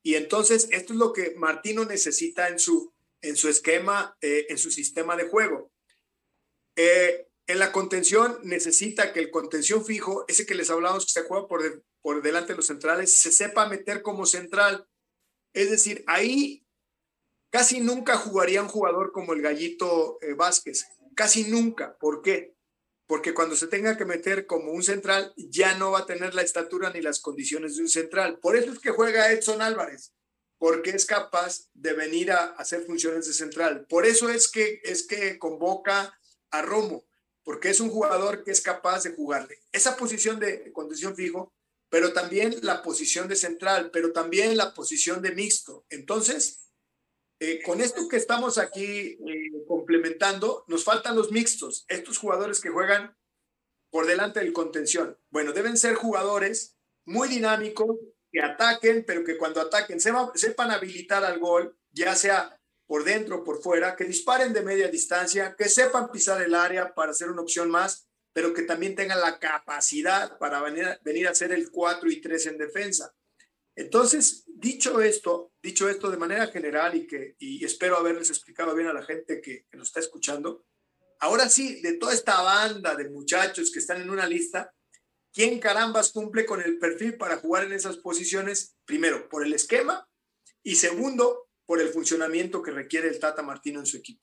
[0.00, 4.58] Y entonces esto es lo que Martino necesita en su, en su esquema, eh, en
[4.58, 5.71] su sistema de juego.
[6.76, 11.26] Eh, en la contención necesita que el contención fijo, ese que les hablamos que se
[11.26, 14.88] juega por, por delante de los centrales, se sepa meter como central.
[15.52, 16.66] Es decir, ahí
[17.50, 20.86] casi nunca jugaría un jugador como el gallito eh, Vázquez.
[21.14, 21.98] Casi nunca.
[21.98, 22.56] ¿Por qué?
[23.06, 26.42] Porque cuando se tenga que meter como un central, ya no va a tener la
[26.42, 28.38] estatura ni las condiciones de un central.
[28.38, 30.14] Por eso es que juega Edson Álvarez,
[30.58, 33.84] porque es capaz de venir a hacer funciones de central.
[33.86, 36.18] Por eso es que, es que convoca
[36.52, 37.04] a Romo,
[37.42, 41.52] porque es un jugador que es capaz de jugarle esa posición de condición fijo,
[41.90, 45.84] pero también la posición de central, pero también la posición de mixto.
[45.90, 46.70] Entonces,
[47.40, 52.70] eh, con esto que estamos aquí eh, complementando, nos faltan los mixtos, estos jugadores que
[52.70, 53.16] juegan
[53.90, 55.18] por delante del contención.
[55.30, 57.96] Bueno, deben ser jugadores muy dinámicos,
[58.30, 62.58] que ataquen, pero que cuando ataquen sepan habilitar al gol, ya sea
[62.92, 67.12] por dentro por fuera, que disparen de media distancia, que sepan pisar el área para
[67.12, 71.52] hacer una opción más, pero que también tengan la capacidad para venir, venir a hacer
[71.52, 73.14] el 4 y 3 en defensa.
[73.74, 78.88] Entonces, dicho esto, dicho esto de manera general y que y espero haberles explicado bien
[78.88, 80.66] a la gente que, que nos está escuchando,
[81.20, 84.70] ahora sí, de toda esta banda de muchachos que están en una lista,
[85.32, 88.76] ¿quién carambas cumple con el perfil para jugar en esas posiciones?
[88.84, 90.06] Primero, por el esquema
[90.62, 94.22] y segundo, por el funcionamiento que requiere el Tata Martino en su equipo.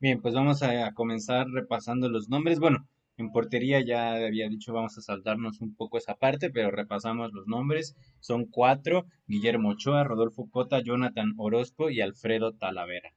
[0.00, 2.58] Bien, pues vamos a, comenzar repasando los nombres.
[2.58, 7.32] Bueno, en portería ya había dicho vamos a saltarnos un poco esa parte, pero repasamos
[7.34, 7.94] los nombres.
[8.18, 13.12] Son cuatro, Guillermo Ochoa, Rodolfo Cota, Jonathan Orozco y Alfredo Talavera.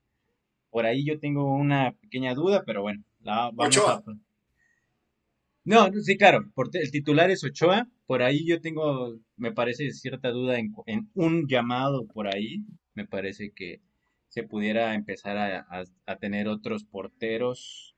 [0.69, 4.03] Por ahí yo tengo una pequeña duda, pero bueno, la vamos a...
[5.69, 10.57] No, sí, claro, el titular es Ochoa, por ahí yo tengo, me parece cierta duda
[10.57, 13.79] en, un llamado por ahí, me parece que
[14.29, 17.95] se pudiera empezar a, tener otros porteros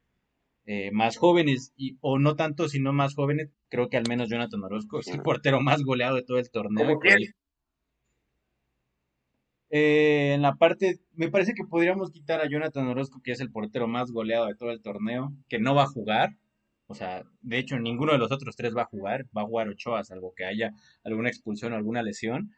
[0.66, 4.66] eh, más jóvenes, y, o no tanto, sino más jóvenes, creo que al menos Jonathan
[4.66, 7.00] Orozco es el portero más goleado de todo el torneo.
[9.70, 13.50] Eh, en la parte, me parece que podríamos quitar a Jonathan Orozco, que es el
[13.50, 16.36] portero más goleado de todo el torneo, que no va a jugar,
[16.92, 19.26] o sea, de hecho, ninguno de los otros tres va a jugar.
[19.36, 20.74] Va a jugar Ochoa, salvo que haya
[21.04, 22.52] alguna expulsión alguna lesión.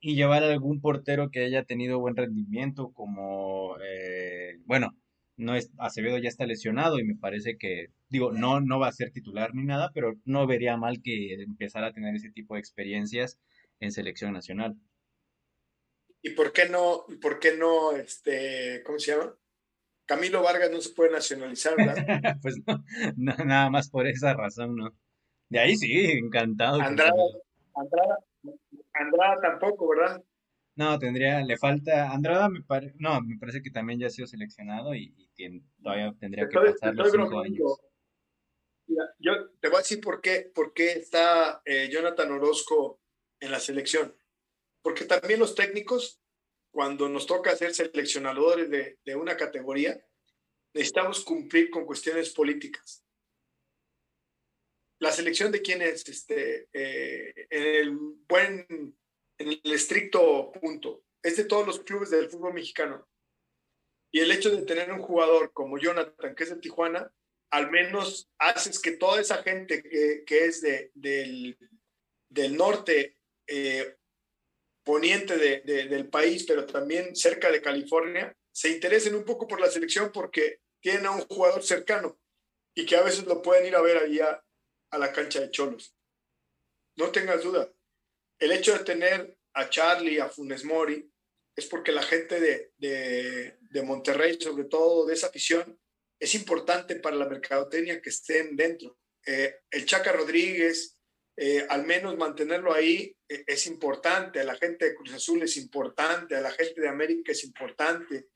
[0.00, 4.96] Y llevar a algún portero que haya tenido buen rendimiento, como, eh, bueno,
[5.36, 8.92] no es, Acevedo ya está lesionado y me parece que, digo, no, no va a
[8.92, 12.60] ser titular ni nada, pero no vería mal que empezara a tener ese tipo de
[12.60, 13.38] experiencias
[13.78, 14.76] en selección nacional.
[16.22, 19.36] ¿Y por qué no, por qué no, este, ¿cómo se llama?
[20.12, 21.96] Camilo Vargas no se puede nacionalizar, ¿verdad?
[22.42, 22.84] pues no,
[23.46, 24.94] nada más por esa razón, ¿no?
[25.48, 26.82] De ahí sí, encantado.
[26.82, 27.12] Andrada,
[27.74, 28.18] Andrada,
[28.92, 30.22] Andrada tampoco, ¿verdad?
[30.74, 34.26] No, tendría, le falta, Andrada me parece, no, me parece que también ya ha sido
[34.26, 35.14] seleccionado y,
[35.82, 37.80] todavía tendría que pasar los cinco años.
[39.18, 43.00] yo te voy a decir por qué, por qué está eh, Jonathan Orozco
[43.40, 44.14] en la selección.
[44.82, 46.21] Porque también los técnicos,
[46.72, 50.04] cuando nos toca ser seleccionadores de, de una categoría,
[50.74, 53.04] necesitamos cumplir con cuestiones políticas.
[54.98, 57.90] La selección de quién es, este, eh, en el
[58.28, 58.96] buen
[59.38, 61.04] en el estricto punto.
[61.22, 63.08] Es de todos los clubes del fútbol mexicano.
[64.12, 67.12] Y el hecho de tener un jugador como Jonathan, que es de Tijuana,
[67.50, 71.58] al menos haces que toda esa gente que, es de, del,
[72.28, 73.96] del norte eh,
[74.84, 80.10] poniente del país, pero también cerca de California, se interesen un poco por la selección
[80.12, 82.20] porque tienen a un jugador cercano
[82.74, 84.44] y que a veces lo pueden ir a ver allá
[84.90, 85.94] a la cancha de Cholos.
[86.96, 87.72] No tengas duda,
[88.38, 91.08] el hecho de tener a Charlie, a Funes Mori,
[91.54, 95.78] es porque la gente de, de, Monterrey, sobre todo de esa afición,
[96.18, 98.98] es importante para la mercadotecnia que estén dentro.
[99.26, 100.98] Eh, el Chaca Rodríguez,
[101.36, 105.56] eh, al menos mantenerlo ahí eh, es importante, a la gente de Cruz Azul es
[105.56, 108.26] importante, a la gente de América es importante.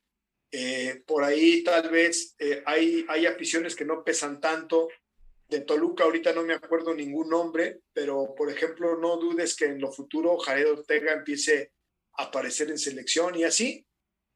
[1.07, 4.89] por ahí tal vez hay, hay aficiones que no pesan tanto,
[5.49, 9.81] de Toluca ahorita no me acuerdo ningún nombre, pero por ejemplo no dudes que en
[9.81, 11.73] lo futuro Jared Ortega empiece
[12.15, 13.87] a aparecer en selección y así.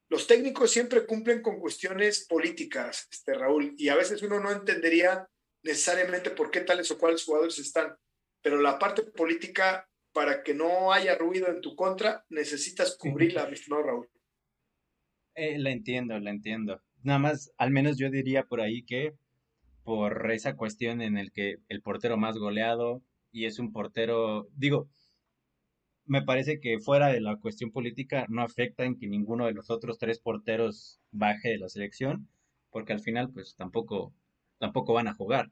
[0.09, 5.29] Los técnicos siempre cumplen con cuestiones políticas, este Raúl, y a veces uno no entendería
[5.63, 7.97] necesariamente por qué tales o cuales jugadores están,
[8.43, 13.55] pero la parte política, para que no haya ruido en tu contra, necesitas cubrirla, mi
[13.55, 14.09] estimado Raúl.
[15.35, 16.83] Eh, la entiendo, la entiendo.
[17.03, 19.15] Nada más, al menos yo diría por ahí que
[19.85, 24.89] por esa cuestión en el que el portero más goleado y es un portero, digo,
[26.05, 29.71] me parece que fuera de la cuestión política no afecta en que ninguno de los
[29.71, 32.29] otros tres porteros baje de la selección,
[32.71, 34.13] porque al final pues tampoco,
[34.59, 35.51] tampoco van a jugar.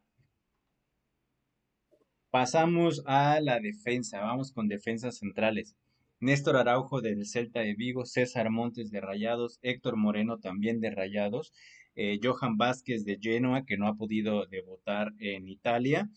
[2.30, 5.76] Pasamos a la defensa, vamos con defensas centrales.
[6.20, 11.52] Néstor Araujo del Celta de Vigo, César Montes de Rayados, Héctor Moreno también de Rayados
[12.00, 16.08] eh, Johan Vázquez de Genoa, que no ha podido debutar en Italia,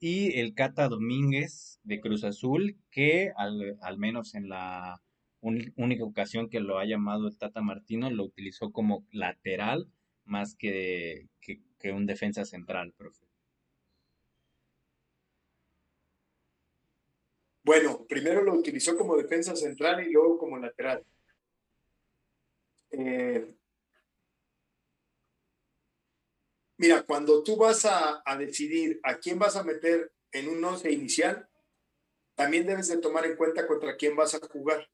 [0.00, 5.02] y el Cata Domínguez de Cruz Azul, que al, menos en la
[5.42, 9.88] única ocasión que lo ha llamado el Tata Martino, lo utilizó como lateral
[10.24, 13.25] más que, que un defensa central, profe.
[17.66, 21.04] Bueno, primero lo utilizó como defensa central y luego como lateral.
[22.92, 23.56] Eh,
[26.78, 31.48] Mira, cuando tú vas a, decidir a quién vas a meter en un once inicial,
[32.36, 34.88] también debes de tomar en cuenta contra quién vas a jugar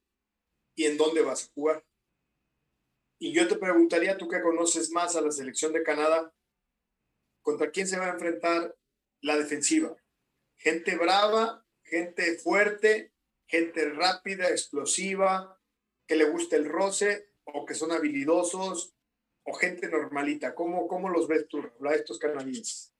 [0.75, 1.85] y en dónde vas a jugar.
[3.19, 6.33] Y yo te preguntaría, tú que conoces más a la selección de Canadá,
[7.43, 8.75] ¿contra quién se va a enfrentar
[9.21, 9.95] la defensiva?
[10.57, 11.62] Gente brava,
[11.93, 13.13] gente fuerte,
[13.47, 15.61] gente rápida, explosiva,
[16.07, 18.95] que le guste el roce o que son habilidosos
[19.45, 20.55] o gente normalita?
[20.55, 22.95] ¿Cómo, cómo los ves tú, a estos canadienses?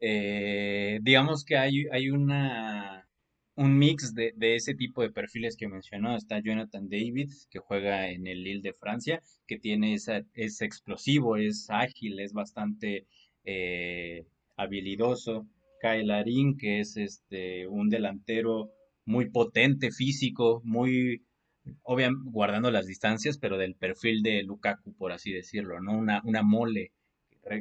[0.00, 3.08] Eh, digamos que hay, hay una,
[3.54, 6.14] un mix de, de, ese tipo de perfiles que mencionó.
[6.14, 11.38] Está Jonathan David, que juega en el Lille de Francia, que tiene esa, es explosivo,
[11.38, 13.06] es ágil, es bastante
[13.44, 14.26] eh,
[14.56, 15.46] habilidoso.
[15.80, 18.70] Kyle Larín, que es este, un delantero
[19.04, 21.22] muy potente, físico, muy
[21.82, 25.96] obviamente guardando las distancias, pero del perfil de Lukaku, por así decirlo, ¿no?
[25.96, 26.92] Una, una mole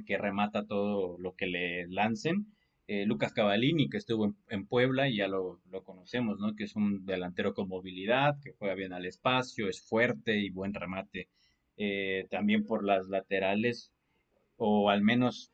[0.06, 2.48] que remata todo lo que le lancen.
[2.88, 6.56] Eh, Lucas Cavallini, que estuvo en, Puebla y ya lo, conocemos, ¿no?
[6.56, 10.74] Que es un delantero con movilidad, que juega bien al espacio, es fuerte y buen
[10.74, 11.30] remate.
[11.78, 13.92] Eh, también por las laterales,
[14.58, 15.52] o al menos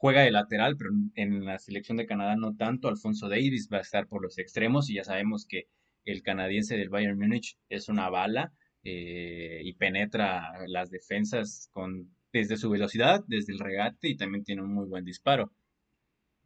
[0.00, 2.88] juega de lateral, pero en la selección de Canadá no tanto.
[2.88, 5.68] Alfonso Davis va a estar por los extremos y ya sabemos que
[6.06, 8.50] el canadiense del Bayern Múnich es una bala
[8.82, 14.62] eh, y penetra las defensas con, desde su velocidad, desde el regate y también tiene
[14.62, 15.52] un muy buen disparo.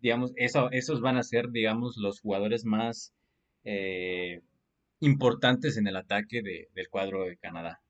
[0.00, 3.14] Digamos, eso, esos van a ser, digamos, los jugadores más
[3.62, 4.42] eh,
[4.98, 7.83] importantes en el ataque del cuadro de Canadá.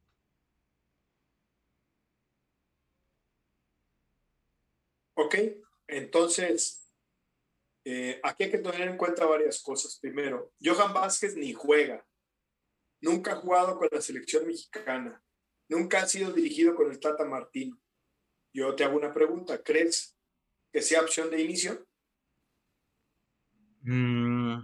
[5.15, 5.37] Ok,
[5.87, 6.91] entonces,
[7.85, 9.99] eh, aquí hay que tener en cuenta varias cosas.
[10.01, 12.05] Primero, Johan Vázquez ni juega.
[13.01, 15.23] Nunca ha jugado con la selección mexicana.
[15.69, 17.79] Nunca ha sido dirigido con el Tata Martino.
[18.53, 19.63] Yo te hago una pregunta.
[19.63, 20.17] ¿Crees
[20.73, 21.87] que sea opción de inicio?
[23.83, 24.57] Mm,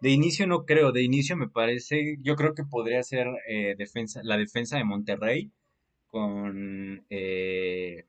[0.00, 0.92] de inicio no creo.
[0.92, 5.50] De inicio me parece, yo creo que podría ser eh, defensa, la defensa de Monterrey
[6.08, 8.06] con eh,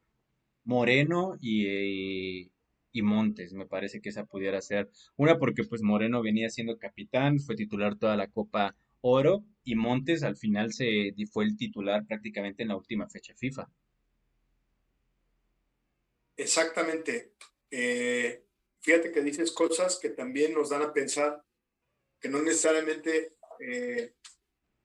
[0.63, 2.51] Moreno y,
[2.91, 3.53] y, Montes.
[3.53, 7.97] Me parece que esa pudiera ser una porque pues Moreno venía siendo capitán, fue titular
[7.97, 12.77] toda la Copa Oro y Montes al final se fue el titular prácticamente en la
[12.77, 13.69] última fecha FIFA.
[16.37, 17.33] Exactamente.
[17.69, 18.43] Eh,
[18.79, 21.43] fíjate que dices cosas que también nos dan a pensar
[22.19, 24.15] que no necesariamente eh,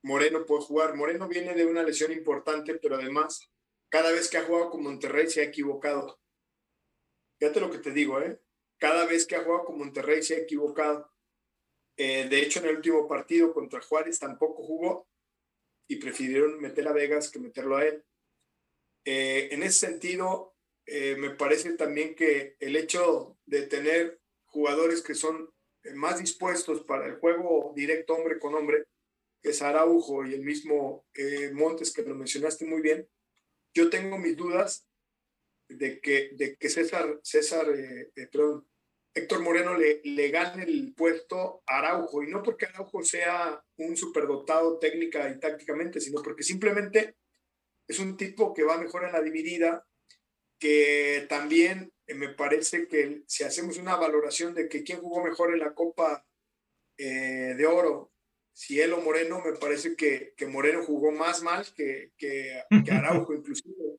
[0.03, 0.95] Moreno puede jugar.
[0.95, 3.51] Moreno viene de una lesión importante, pero además,
[3.91, 6.21] cada vez que ha jugado con Monterrey se ha equivocado.
[7.39, 8.41] Fíjate lo que te digo, ¿eh?
[8.79, 11.11] Cada vez que ha jugado con Monterrey se ha equivocado.
[11.97, 15.09] Eh, de hecho, en el último partido contra Juárez tampoco jugó
[15.89, 18.05] y prefirieron meter a Vegas que meterlo a él.
[19.05, 20.55] Eh, en ese sentido,
[20.89, 25.53] me parece también que el hecho de tener jugadores que son
[25.95, 28.85] más dispuestos para el juego directo hombre con hombre,
[29.43, 33.09] que es Araujo y el mismo eh, Montes, que lo mencionaste muy bien,
[33.77, 34.89] yo tengo mis dudas
[35.69, 38.29] de que, de que César, César eh, eh,
[39.15, 43.95] Héctor Moreno le, le gane el puesto a Araujo, y no porque Araujo sea un
[43.97, 47.17] superdotado técnica y tácticamente, sino porque simplemente
[47.87, 49.87] es un tipo que va mejor en la dividida,
[50.59, 55.61] que también me parece que si hacemos una valoración de que quién jugó mejor en
[55.61, 56.27] la Copa
[56.97, 58.11] de Oro
[58.57, 63.35] si él o Moreno, me parece que, que Moreno jugó más mal que, que, Araujo
[63.35, 63.99] inclusive.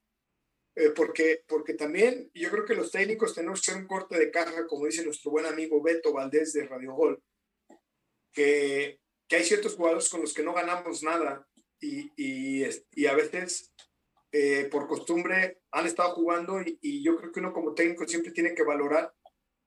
[0.73, 4.31] Eh, porque, porque también yo creo que los técnicos tenemos que hacer un corte de
[4.31, 7.21] caja, como dice nuestro buen amigo Beto Valdés de Radio Gol,
[8.33, 11.47] que, que hay ciertos jugadores con los que no ganamos nada
[11.79, 13.75] y, y, y a veces
[14.31, 18.31] eh, por costumbre han estado jugando y, y, yo creo que uno como técnico siempre
[18.31, 19.13] tiene que valorar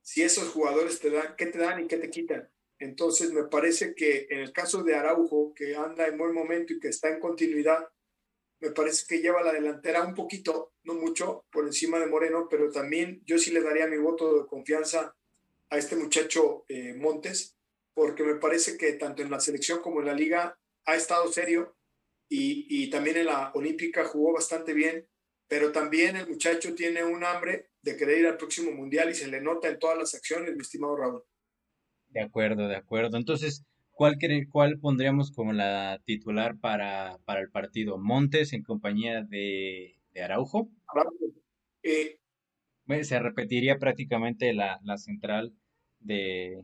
[0.03, 2.51] si esos jugadores te dan, qué te dan y qué te quitan.
[2.81, 6.81] Entonces, me parece que en el caso de Araujo, que anda en buen momento y
[6.81, 7.87] que está en continuidad,
[8.61, 12.71] me parece que lleva la delantera un poquito, no mucho, por encima de Moreno, pero
[12.71, 15.15] también yo sí le daría mi voto de confianza
[15.69, 17.55] a este muchacho eh, Montes,
[17.93, 21.77] porque me parece que tanto en la selección como en la liga ha estado serio
[22.31, 25.07] y, y también en la olímpica jugó bastante bien,
[25.49, 29.29] pero también el muchacho tiene un hambre de querer ir al próximo mundial y se
[29.29, 31.25] le nota en todas las acciones, mi estimado Raúl.
[32.11, 33.17] De acuerdo, de acuerdo.
[33.17, 34.17] Entonces, ¿cuál,
[34.51, 37.99] cuál pondríamos como la titular para, para el partido?
[37.99, 40.69] ¿Montes en compañía de, Araujo?
[41.83, 42.19] Eh,
[43.03, 45.55] se repetiría prácticamente la, central
[46.01, 46.63] de,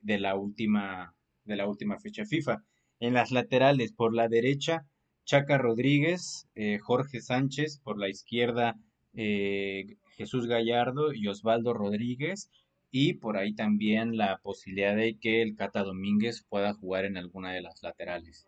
[0.00, 1.14] de, la última,
[1.44, 2.62] de la última fecha FIFA.
[3.00, 4.86] En las laterales, por la derecha,
[5.24, 8.76] Chaca Rodríguez, eh, Jorge Sánchez, por la izquierda,
[9.14, 12.50] eh, Jesús Gallardo y Osvaldo Rodríguez
[12.96, 17.52] y por ahí también la posibilidad de que el Cata Domínguez pueda jugar en alguna
[17.52, 18.46] de las laterales.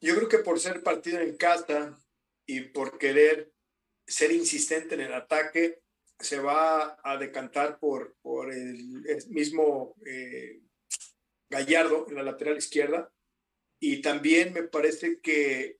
[0.00, 2.02] Yo creo que por ser partido en casa
[2.46, 3.52] y por querer
[4.06, 5.82] ser insistente en el ataque,
[6.18, 10.62] se va a decantar por, por el, mismo eh,
[11.50, 13.12] Gallardo en la lateral izquierda.
[13.78, 15.76] Y también me parece que,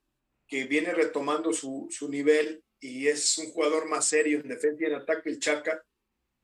[0.46, 4.86] que viene retomando su, su nivel y es un jugador más serio en defensa y
[4.86, 5.82] en ataque el Chaca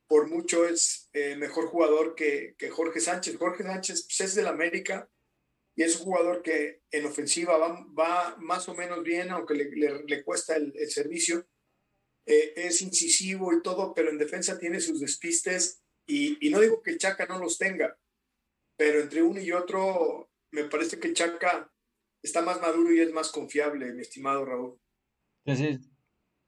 [0.09, 3.36] por mucho es eh, mejor jugador que, que, Jorge Sánchez.
[3.36, 5.11] Jorge Sánchez pues, es del América
[5.76, 10.04] y es un jugador que en ofensiva va, va más o menos bien, aunque le,
[10.07, 11.46] le, cuesta el, servicio.
[12.26, 16.82] Eh, es incisivo y todo, pero en defensa tiene sus despistes y, y, no digo
[16.82, 17.98] que el Chaca no los tenga,
[18.76, 21.72] pero entre uno y otro me parece que el Chaca
[22.22, 24.80] está más maduro y es más confiable, mi estimado Raúl.
[25.44, 25.88] Entonces,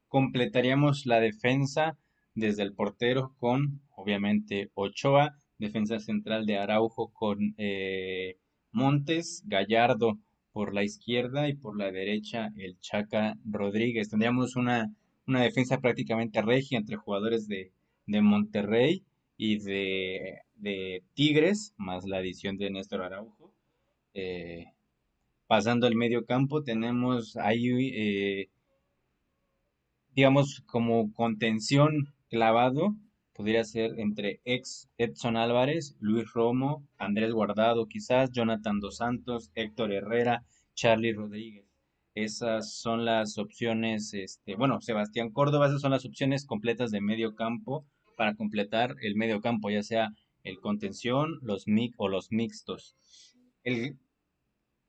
[0.07, 1.97] completaríamos la defensa
[2.35, 8.37] desde el portero con, obviamente, Ochoa, defensa central de Araujo con eh,
[8.71, 10.19] Montes, Gallardo
[10.51, 14.09] por la izquierda y por la derecha el Chaca Rodríguez.
[14.09, 14.93] Tendríamos una,
[15.27, 17.71] una defensa prácticamente regia entre jugadores de,
[18.07, 19.03] de Monterrey
[19.37, 23.53] y de, de, Tigres, más la adición de Néstor Araujo.
[24.13, 24.65] Eh,
[25.47, 28.49] pasando al medio campo, tenemos ahí, eh,
[30.13, 32.95] digamos, como contención clavado
[33.33, 39.93] podría ser entre ex Edson Álvarez, Luis Romo, Andrés Guardado quizás, Jonathan Dos Santos, Héctor
[39.93, 40.43] Herrera,
[40.75, 41.65] Charlie Rodríguez.
[42.15, 47.33] Esas son las opciones, este, bueno, Sebastián Córdoba, esas son las opciones completas de medio
[47.35, 47.85] campo
[48.17, 50.09] para completar el medio campo, ya sea
[50.43, 52.95] el contención, los mic o los mixtos.
[53.63, 53.97] El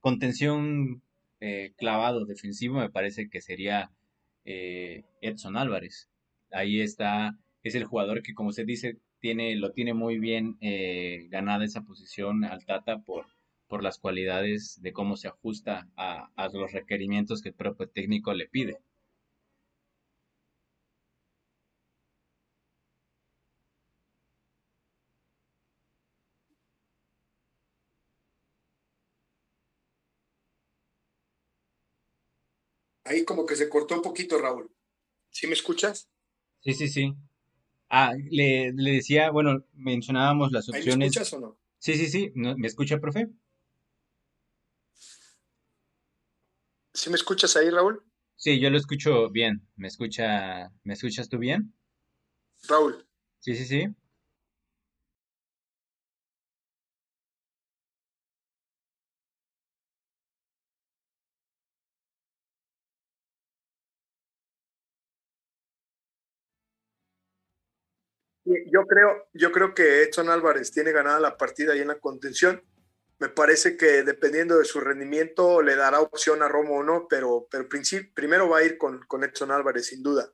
[0.01, 1.03] contención
[1.39, 3.93] eh, clavado defensivo me parece que sería
[4.45, 6.09] eh, Edson Álvarez.
[6.53, 11.27] Ahí está, es el jugador que como se dice, tiene, lo tiene muy bien eh,
[11.31, 13.27] ganada esa posición al Tata por,
[13.69, 18.49] por las cualidades de cómo se ajusta a, los requerimientos que el propio técnico le
[18.49, 18.81] pide.
[33.05, 34.71] Ahí como que se cortó un poquito, Raúl.
[35.31, 36.09] ¿Sí me escuchas?
[36.61, 37.15] Sí, sí, sí.
[37.89, 40.99] Ah, le, decía, bueno, mencionábamos las opciones.
[40.99, 41.59] ¿Me escuchas o no?
[41.79, 42.33] Sí, sí, sí.
[42.35, 43.29] ¿Me escucha, profe?
[46.93, 48.05] ¿Sí me escuchas ahí, Raúl?
[48.37, 49.67] Sí, yo lo escucho bien.
[49.77, 51.75] ¿Me escucha, ¿me escuchas tú bien?
[52.69, 53.07] Raúl.
[53.39, 53.89] Sí, sí, sí.
[68.73, 72.63] Yo creo, yo creo que Edson Álvarez tiene ganada la partida ahí en la contención.
[73.19, 77.47] Me parece que dependiendo de su rendimiento le dará opción a Romo o no, pero,
[77.51, 77.69] pero
[78.15, 80.33] primero va a ir con, con Edson Álvarez, sin duda.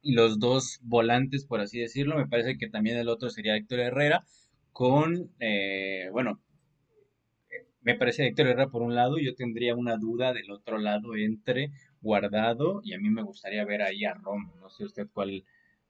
[0.00, 3.80] Y los dos volantes, por así decirlo, me parece que también el otro sería Héctor
[3.80, 4.24] Herrera,
[4.72, 6.40] con, eh, bueno,
[7.82, 11.70] me parece Héctor Herrera por un lado, yo tendría una duda del otro lado entre
[12.00, 14.54] Guardado y a mí me gustaría ver ahí a Romo.
[14.60, 15.44] No sé usted cuál,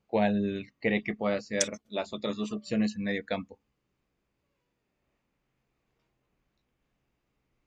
[0.07, 3.59] cuál cree que puede ser las otras dos opciones en medio campo.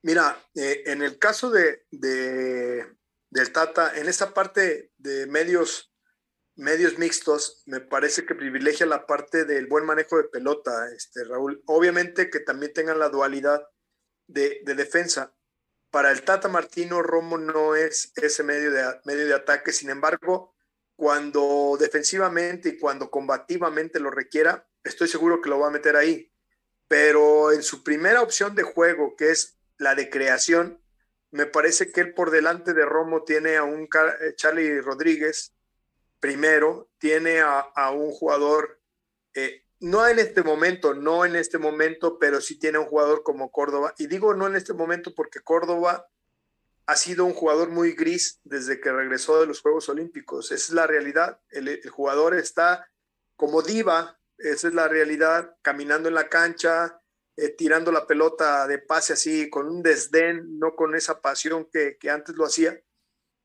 [0.07, 5.91] Mira, eh, en el caso de, del Tata, en esa parte de medios,
[6.55, 11.61] medios mixtos, me parece que privilegia la parte del buen manejo de pelota, este, Raúl.
[11.65, 13.67] Obviamente que también tengan la dualidad
[14.27, 15.35] de, de defensa.
[15.89, 20.55] Para el Tata Martino, Romo no es ese medio de, medio de ataque, sin embargo,
[20.97, 26.33] cuando defensivamente y cuando combativamente lo requiera, estoy seguro que lo va a meter ahí.
[26.87, 30.81] Pero en su primera opción de juego, que es la de creación,
[31.29, 35.53] me parece que él por delante de Romo tiene a un eh, Charlie Rodríguez
[36.19, 38.81] primero, tiene a, un jugador,
[39.35, 43.51] eh, no en este momento, no en este momento, pero sí tiene un jugador como
[43.51, 43.93] Córdoba.
[43.99, 46.07] Y digo no en este momento porque Córdoba
[46.87, 50.51] ha sido un jugador muy gris desde que regresó de los Juegos Olímpicos.
[50.51, 51.41] Esa es la realidad.
[51.49, 52.89] El, jugador está
[53.35, 57.01] como diva, esa es la realidad, caminando en la cancha,
[57.35, 61.97] eh, tirando la pelota de pase así, con un desdén, no con esa pasión que,
[62.09, 62.81] antes lo hacía.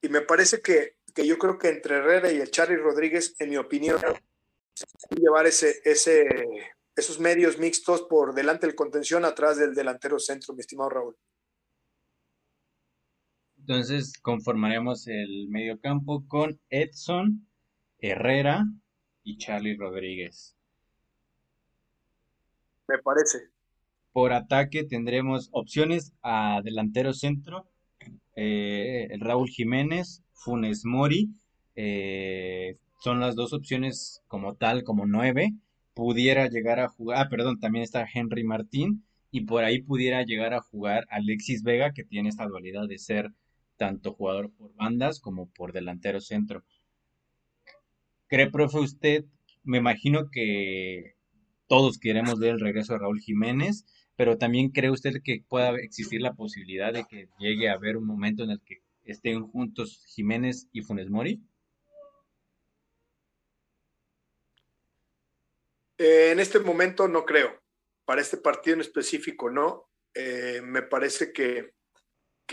[0.00, 3.50] Y me parece que, que, yo creo que entre Herrera y el Charlie Rodríguez, en
[3.50, 4.00] mi opinión,
[5.10, 6.28] llevar ese, ese,
[6.94, 11.16] esos medios mixtos por delante del contención, atrás del delantero centro, mi estimado Raúl.
[13.62, 17.46] Entonces conformaremos el medio campo con Edson,
[18.00, 18.64] Herrera
[19.22, 20.56] y Charlie Rodríguez.
[22.88, 23.38] Me parece.
[24.12, 27.68] Por ataque tendremos opciones a delantero centro,
[28.34, 31.30] eh, Raúl Jiménez, Funes Mori.
[31.76, 35.52] Eh, son las dos opciones como tal, como nueve.
[35.94, 39.04] Pudiera llegar a jugar, ah, perdón, también está Henry Martín.
[39.30, 43.32] Y por ahí pudiera llegar a jugar Alexis Vega, que tiene esta dualidad de ser
[43.82, 46.62] tanto jugador por bandas como por delantero centro.
[48.28, 49.24] ¿Cree, profe, usted?
[49.64, 51.16] Me imagino que
[51.66, 56.20] todos queremos ver el regreso de Raúl Jiménez, pero también cree usted que pueda existir
[56.20, 60.68] la posibilidad de que llegue a haber un momento en el que estén juntos Jiménez
[60.70, 61.42] y Funes Mori?
[65.98, 67.60] Eh, en este momento no creo.
[68.04, 69.88] Para este partido en específico no.
[70.14, 71.74] Eh, me parece que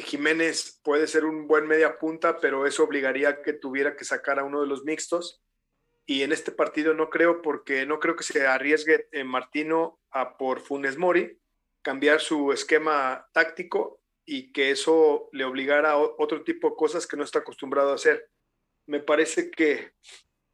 [0.02, 4.40] Jiménez puede ser un buen media punta, pero eso obligaría a que tuviera que sacar
[4.40, 5.42] a uno de los mixtos.
[6.06, 10.38] Y en este partido no creo, porque no creo que se arriesgue en Martino a
[10.38, 11.40] por Funes Mori
[11.82, 17.18] cambiar su esquema táctico y que eso le obligara a otro tipo de cosas que
[17.18, 18.30] no está acostumbrado a hacer.
[18.86, 19.94] Me parece que,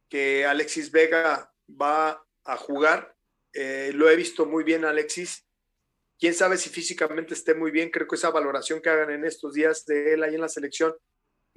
[0.08, 3.16] que Alexis Vega va a jugar.
[3.52, 5.45] Eh, lo he visto muy bien, Alexis,
[6.18, 7.90] quién sabe si físicamente esté muy bien.
[7.90, 10.94] Creo que esa valoración que hagan en estos días de él ahí en la selección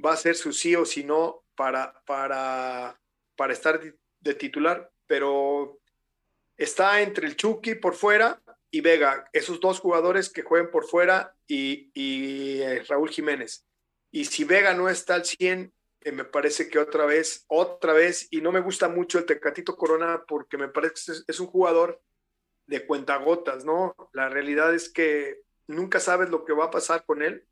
[0.04, 3.00] va a ser su sí o si no para, para,
[3.36, 3.82] para estar
[4.20, 4.90] de titular.
[5.08, 5.80] Pero
[6.58, 8.42] está entre el Chucky por fuera
[8.72, 13.66] y Vega, esos dos jugadores que jueguen por fuera y, eh, Raúl Jiménez.
[14.12, 18.28] Y si Vega no está al 100, eh, me parece que otra vez, otra vez,
[18.32, 22.02] y no me gusta mucho el Tecatito Corona porque me parece que es, un jugador
[22.70, 23.96] de cuentagotas, ¿no?
[24.14, 27.46] La realidad es que nunca sabes lo que va a pasar con él.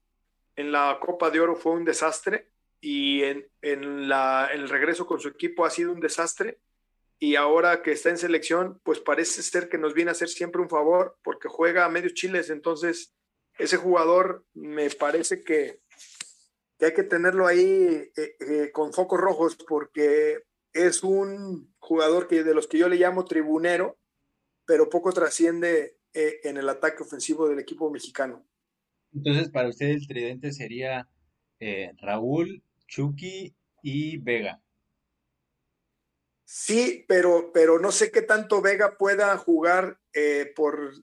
[0.55, 2.49] En la Copa de Oro fue un desastre
[2.79, 6.59] y en, en, la, en el regreso con su equipo ha sido un desastre
[7.19, 10.61] y ahora que está en selección, pues parece ser que nos viene a hacer siempre
[10.61, 13.15] un favor porque juega a medios chiles, entonces
[13.57, 15.79] ese jugador me parece que,
[16.79, 20.43] hay que tenerlo ahí eh, eh, con focos rojos porque
[20.73, 23.96] es un jugador que de los que yo le llamo tribunero,
[24.67, 28.45] pero poco trasciende eh, en el ataque ofensivo del equipo mexicano.
[29.11, 31.09] Entonces, para usted el tridente sería
[31.99, 34.61] Raúl, Chucky y Vega.
[36.49, 40.93] Sí, pero, pero no sé qué tanto Vega pueda jugar eh, por,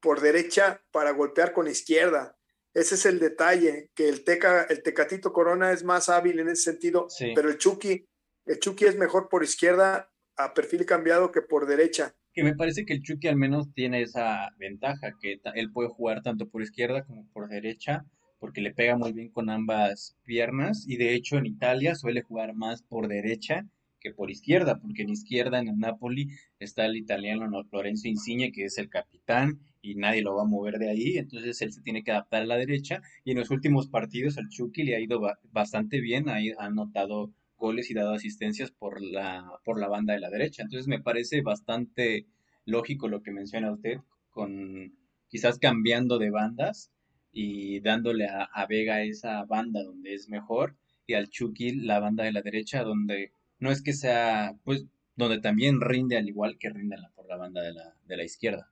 [0.00, 2.38] por derecha para golpear con izquierda.
[2.72, 6.62] Ese es el detalle, que el, teca, el Tecatito Corona es más hábil en ese
[6.62, 8.08] sentido, pero el Chucky,
[8.46, 12.16] el Chucky es mejor por izquierda a perfil cambiado que por derecha.
[12.34, 16.22] Que me parece que el Chucky al menos tiene esa ventaja, que él puede jugar
[16.22, 18.04] tanto por izquierda como por derecha,
[18.40, 22.54] porque le pega muy bien con ambas piernas, y de hecho en Italia suele jugar
[22.54, 23.66] más por derecha
[24.04, 26.28] que por izquierda, porque en izquierda en el Napoli
[26.58, 30.78] está el italiano Lorenzo Insigne, que es el capitán y nadie lo va a mover
[30.78, 33.88] de ahí, entonces él se tiene que adaptar a la derecha y en los últimos
[33.88, 35.22] partidos al Chucky le ha ido
[35.52, 37.32] bastante bien, ha, anotado
[37.64, 41.40] goles y dado asistencias por la, por la banda de la derecha, entonces me parece
[41.40, 42.26] bastante
[42.66, 44.00] lógico lo que menciona usted,
[44.30, 44.94] con
[45.28, 46.92] quizás cambiando de bandas
[47.32, 52.24] y dándole a, a Vega esa banda donde es mejor y al Chucky la banda
[52.24, 54.84] de la derecha donde no es que sea, pues,
[55.16, 58.70] donde también rinde al igual que rinde por la banda de la, de la izquierda.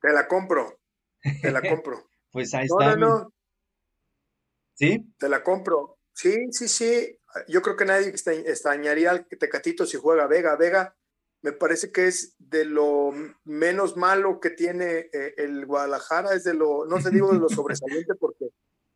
[0.00, 0.78] Te la compro,
[1.42, 2.08] te la compro.
[2.30, 2.94] pues ahí está.
[2.94, 3.32] No, no,
[4.76, 5.02] ¿Sí?
[5.18, 5.95] Te la compro.
[6.16, 7.18] Sí, sí, sí.
[7.46, 10.56] Yo creo que nadie extrañaría al Tecatito si juega Vega.
[10.56, 10.96] Vega
[11.42, 13.12] me parece que es de lo
[13.44, 17.48] menos malo que tiene eh, el Guadalajara, es de lo, no se digo de lo
[17.48, 18.46] sobresaliente porque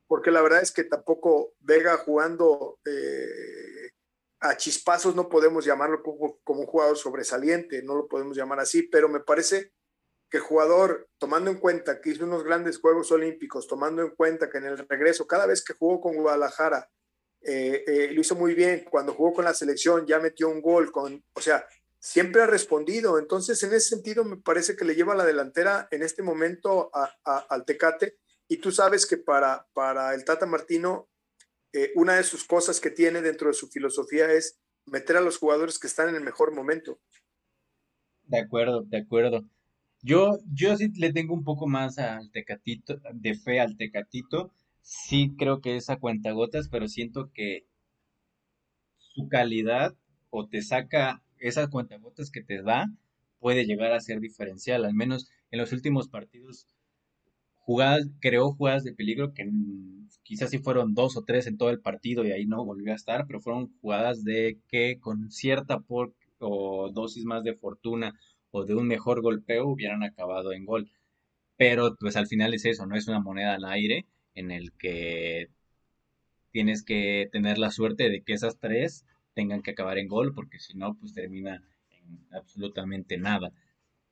[0.09, 3.93] porque la verdad es que tampoco Vega jugando eh,
[4.41, 9.09] a chispazos no podemos llamarlo como, un jugador sobresaliente, no lo podemos llamar así, pero
[9.09, 9.73] me parece
[10.29, 14.59] que jugador, tomando en cuenta que hizo unos grandes Juegos Olímpicos, tomando en cuenta que
[14.59, 16.91] en el regreso, cada vez que jugó con Guadalajara,
[17.43, 20.93] eh, eh, lo hizo muy bien, cuando jugó con la selección ya metió un gol,
[20.93, 21.65] con, o sea,
[21.99, 26.03] siempre ha respondido, entonces en ese sentido me parece que le lleva la delantera en
[26.03, 26.91] este momento
[27.25, 28.19] al Tecate
[28.49, 31.09] y tú sabes que para, para el Tata Martino,
[31.73, 35.39] eh, una de sus cosas que tiene dentro de su filosofía es meter a los
[35.39, 36.99] jugadores que están en el mejor momento.
[38.25, 39.45] De acuerdo, de acuerdo.
[40.03, 44.53] Yo, yo sí le tengo un poco más al Tecatito, de fe al Tecatito.
[44.93, 47.65] Sí creo que es a cuentagotas, pero siento que
[48.99, 49.95] su calidad
[50.31, 52.87] o te saca esas cuentagotas que te da
[53.39, 54.85] puede llegar a ser diferencial.
[54.85, 56.67] Al menos en los últimos partidos
[57.61, 59.49] jugadas, creó jugadas de peligro que
[60.25, 62.97] quizás sí fueron dos o tres en todo el partido y ahí no volvió a
[62.97, 68.19] estar, pero fueron jugadas de que con cierta por, o dosis más de fortuna
[68.51, 70.91] o de un mejor golpeo hubieran acabado en gol.
[71.57, 74.07] Pero pues al final es eso, no es una moneda al aire
[74.41, 75.49] en el que
[76.51, 80.59] tienes que tener la suerte de que esas tres tengan que acabar en gol, porque
[80.59, 83.53] si no, pues termina en absolutamente nada.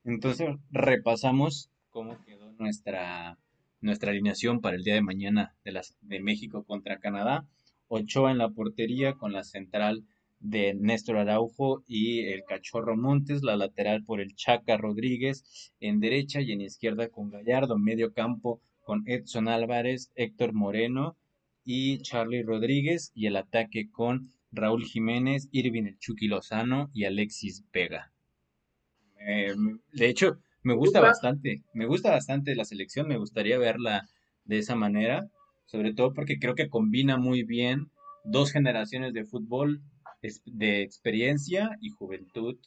[0.05, 3.37] Entonces repasamos cómo quedó nuestra
[3.81, 7.45] nuestra alineación para el día de mañana de, las, de México contra Canadá.
[7.87, 10.03] Ochoa en la portería con la central
[10.39, 16.41] de Néstor Araujo y el Cachorro Montes, la lateral por el Chaca Rodríguez en derecha
[16.41, 21.15] y en izquierda con Gallardo, medio campo con Edson Álvarez, Héctor Moreno
[21.63, 27.63] y Charlie Rodríguez y el ataque con Raúl Jiménez, Irving el Chucky Lozano y Alexis
[27.71, 28.11] Vega.
[29.19, 29.53] Eh,
[29.93, 34.09] de hecho, me gusta bastante, me gusta bastante la selección, me gustaría verla
[34.45, 35.29] de esa manera,
[35.67, 37.91] sobre todo porque creo que combina muy bien
[38.23, 39.83] dos generaciones de fútbol
[40.45, 42.57] de experiencia y juventud,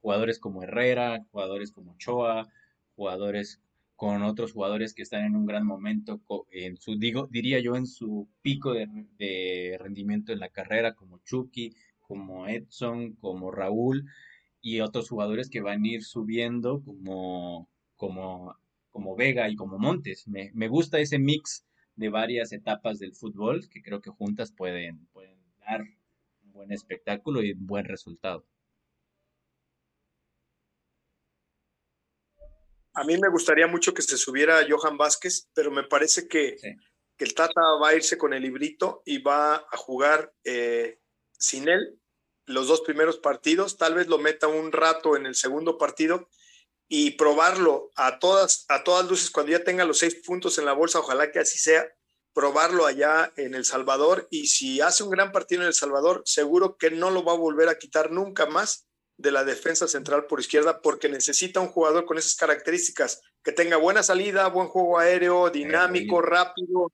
[0.00, 2.48] jugadores como Herrera, jugadores como Choa,
[2.96, 3.60] jugadores
[3.98, 6.22] con otros jugadores que están en un gran momento,
[6.52, 11.74] en su, digo, diría yo, en su pico de, rendimiento en la carrera, como Chucky,
[11.98, 14.06] como Edson, como Raúl,
[14.60, 18.54] y otros jugadores que van a ir subiendo como, como,
[18.90, 20.28] como Vega y como Montes.
[20.28, 21.64] Me, me, gusta ese mix
[21.96, 25.80] de varias etapas del fútbol que creo que juntas pueden, pueden dar
[26.44, 28.44] un buen espectáculo y un buen resultado.
[32.98, 36.56] A mí me gustaría mucho que se subiera Johan Vázquez, pero me parece que
[37.18, 41.00] que el Tata va a irse con el librito y va a jugar eh,
[41.38, 42.00] sin él
[42.46, 46.30] los dos primeros partidos, tal vez lo meta un rato en el segundo partido
[46.88, 50.72] y probarlo a todas, a todas luces cuando ya tenga los seis puntos en la
[50.72, 51.92] bolsa, ojalá que así sea,
[52.32, 56.78] probarlo allá en El Salvador y si hace un gran partido en El Salvador, seguro
[56.78, 58.87] que no lo va a volver a quitar nunca más
[59.18, 63.76] de la defensa central por izquierda porque necesita un jugador con esas características, que tenga
[63.76, 66.92] buena salida, buen juego aéreo, dinámico, rápido,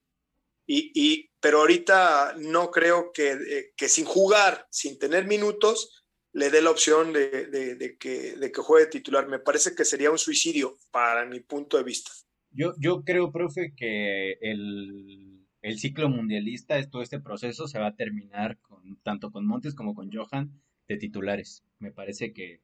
[0.66, 6.02] y, pero ahorita no creo que, eh, que, sin jugar, sin tener minutos,
[6.32, 9.28] le dé la opción de, de, que, de que juegue titular.
[9.28, 12.10] Me parece que sería un suicidio para mi punto de vista.
[12.50, 17.96] Yo, yo creo, profe, que el, el ciclo mundialista, todo este proceso se va a
[17.96, 20.50] terminar con, tanto con Montes como con Johan
[20.88, 21.64] de titulares.
[21.78, 22.60] Me parece que,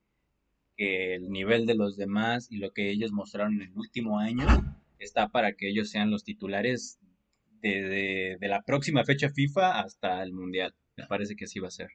[0.76, 4.46] el nivel de los demás y lo que ellos mostraron en el último año
[4.98, 6.98] está para que ellos sean los titulares
[7.60, 10.74] de, la próxima fecha FIFA hasta el Mundial.
[10.96, 11.90] Me parece que así va a ser.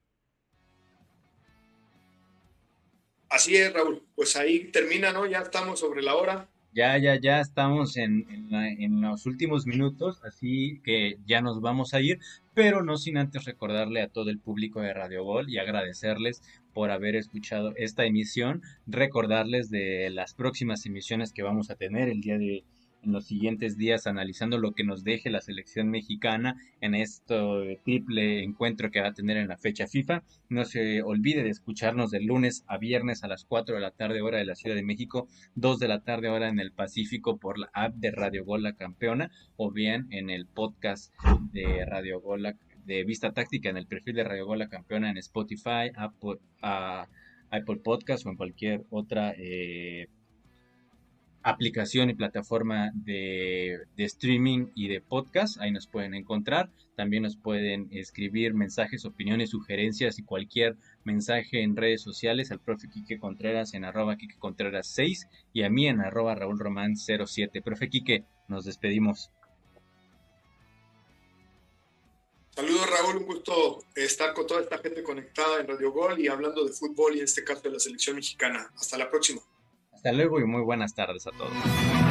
[3.28, 4.04] Así es, Raúl.
[4.16, 5.26] Pues ahí termina, ¿no?
[5.26, 6.48] Ya estamos sobre la hora.
[6.76, 12.02] Ya, ya, ya estamos en, en, los últimos minutos, así que ya nos vamos a
[12.02, 12.20] ir,
[12.54, 16.42] pero no sin antes recordarle a todo el público de Radio Gol y agradecerles
[16.74, 22.20] por haber escuchado esta emisión, recordarles de las próximas emisiones que vamos a tener el
[22.20, 22.66] día de
[23.06, 28.44] en los siguientes días analizando lo que nos deje la selección mexicana en este triple
[28.44, 30.24] encuentro que va a tener en la fecha FIFA.
[30.50, 34.22] No se olvide de escucharnos de lunes a viernes a las 4 de la tarde
[34.22, 37.60] hora de la Ciudad de México, 2 de la tarde hora en el Pacífico por
[37.60, 42.56] la app de Radio Gol La Campeona o bien en el podcast de Radio Gol
[42.86, 47.78] de Vista Táctica en el perfil de Radio Gol La Campeona en Spotify, Apple, Apple
[47.84, 50.08] Podcast o en cualquier otra eh,
[51.46, 55.62] aplicación y plataforma de, streaming y de podcast.
[55.62, 56.72] Ahí nos pueden encontrar.
[56.96, 62.90] También nos pueden escribir mensajes, opiniones, sugerencias y cualquier mensaje en redes sociales al profe
[62.90, 67.62] Quique Contreras en arroba Quique Contreras 6 y a mí en arroba Raúl Román 07.
[67.62, 69.30] Profe Quique, nos despedimos.
[72.56, 76.66] Saludos Raúl, un gusto estar con toda esta gente conectada en Radio Gol y hablando
[76.66, 78.72] de fútbol y en este caso de la selección mexicana.
[78.76, 79.42] Hasta la próxima.
[80.06, 82.05] Hasta luego y muy buenas tardes a todos.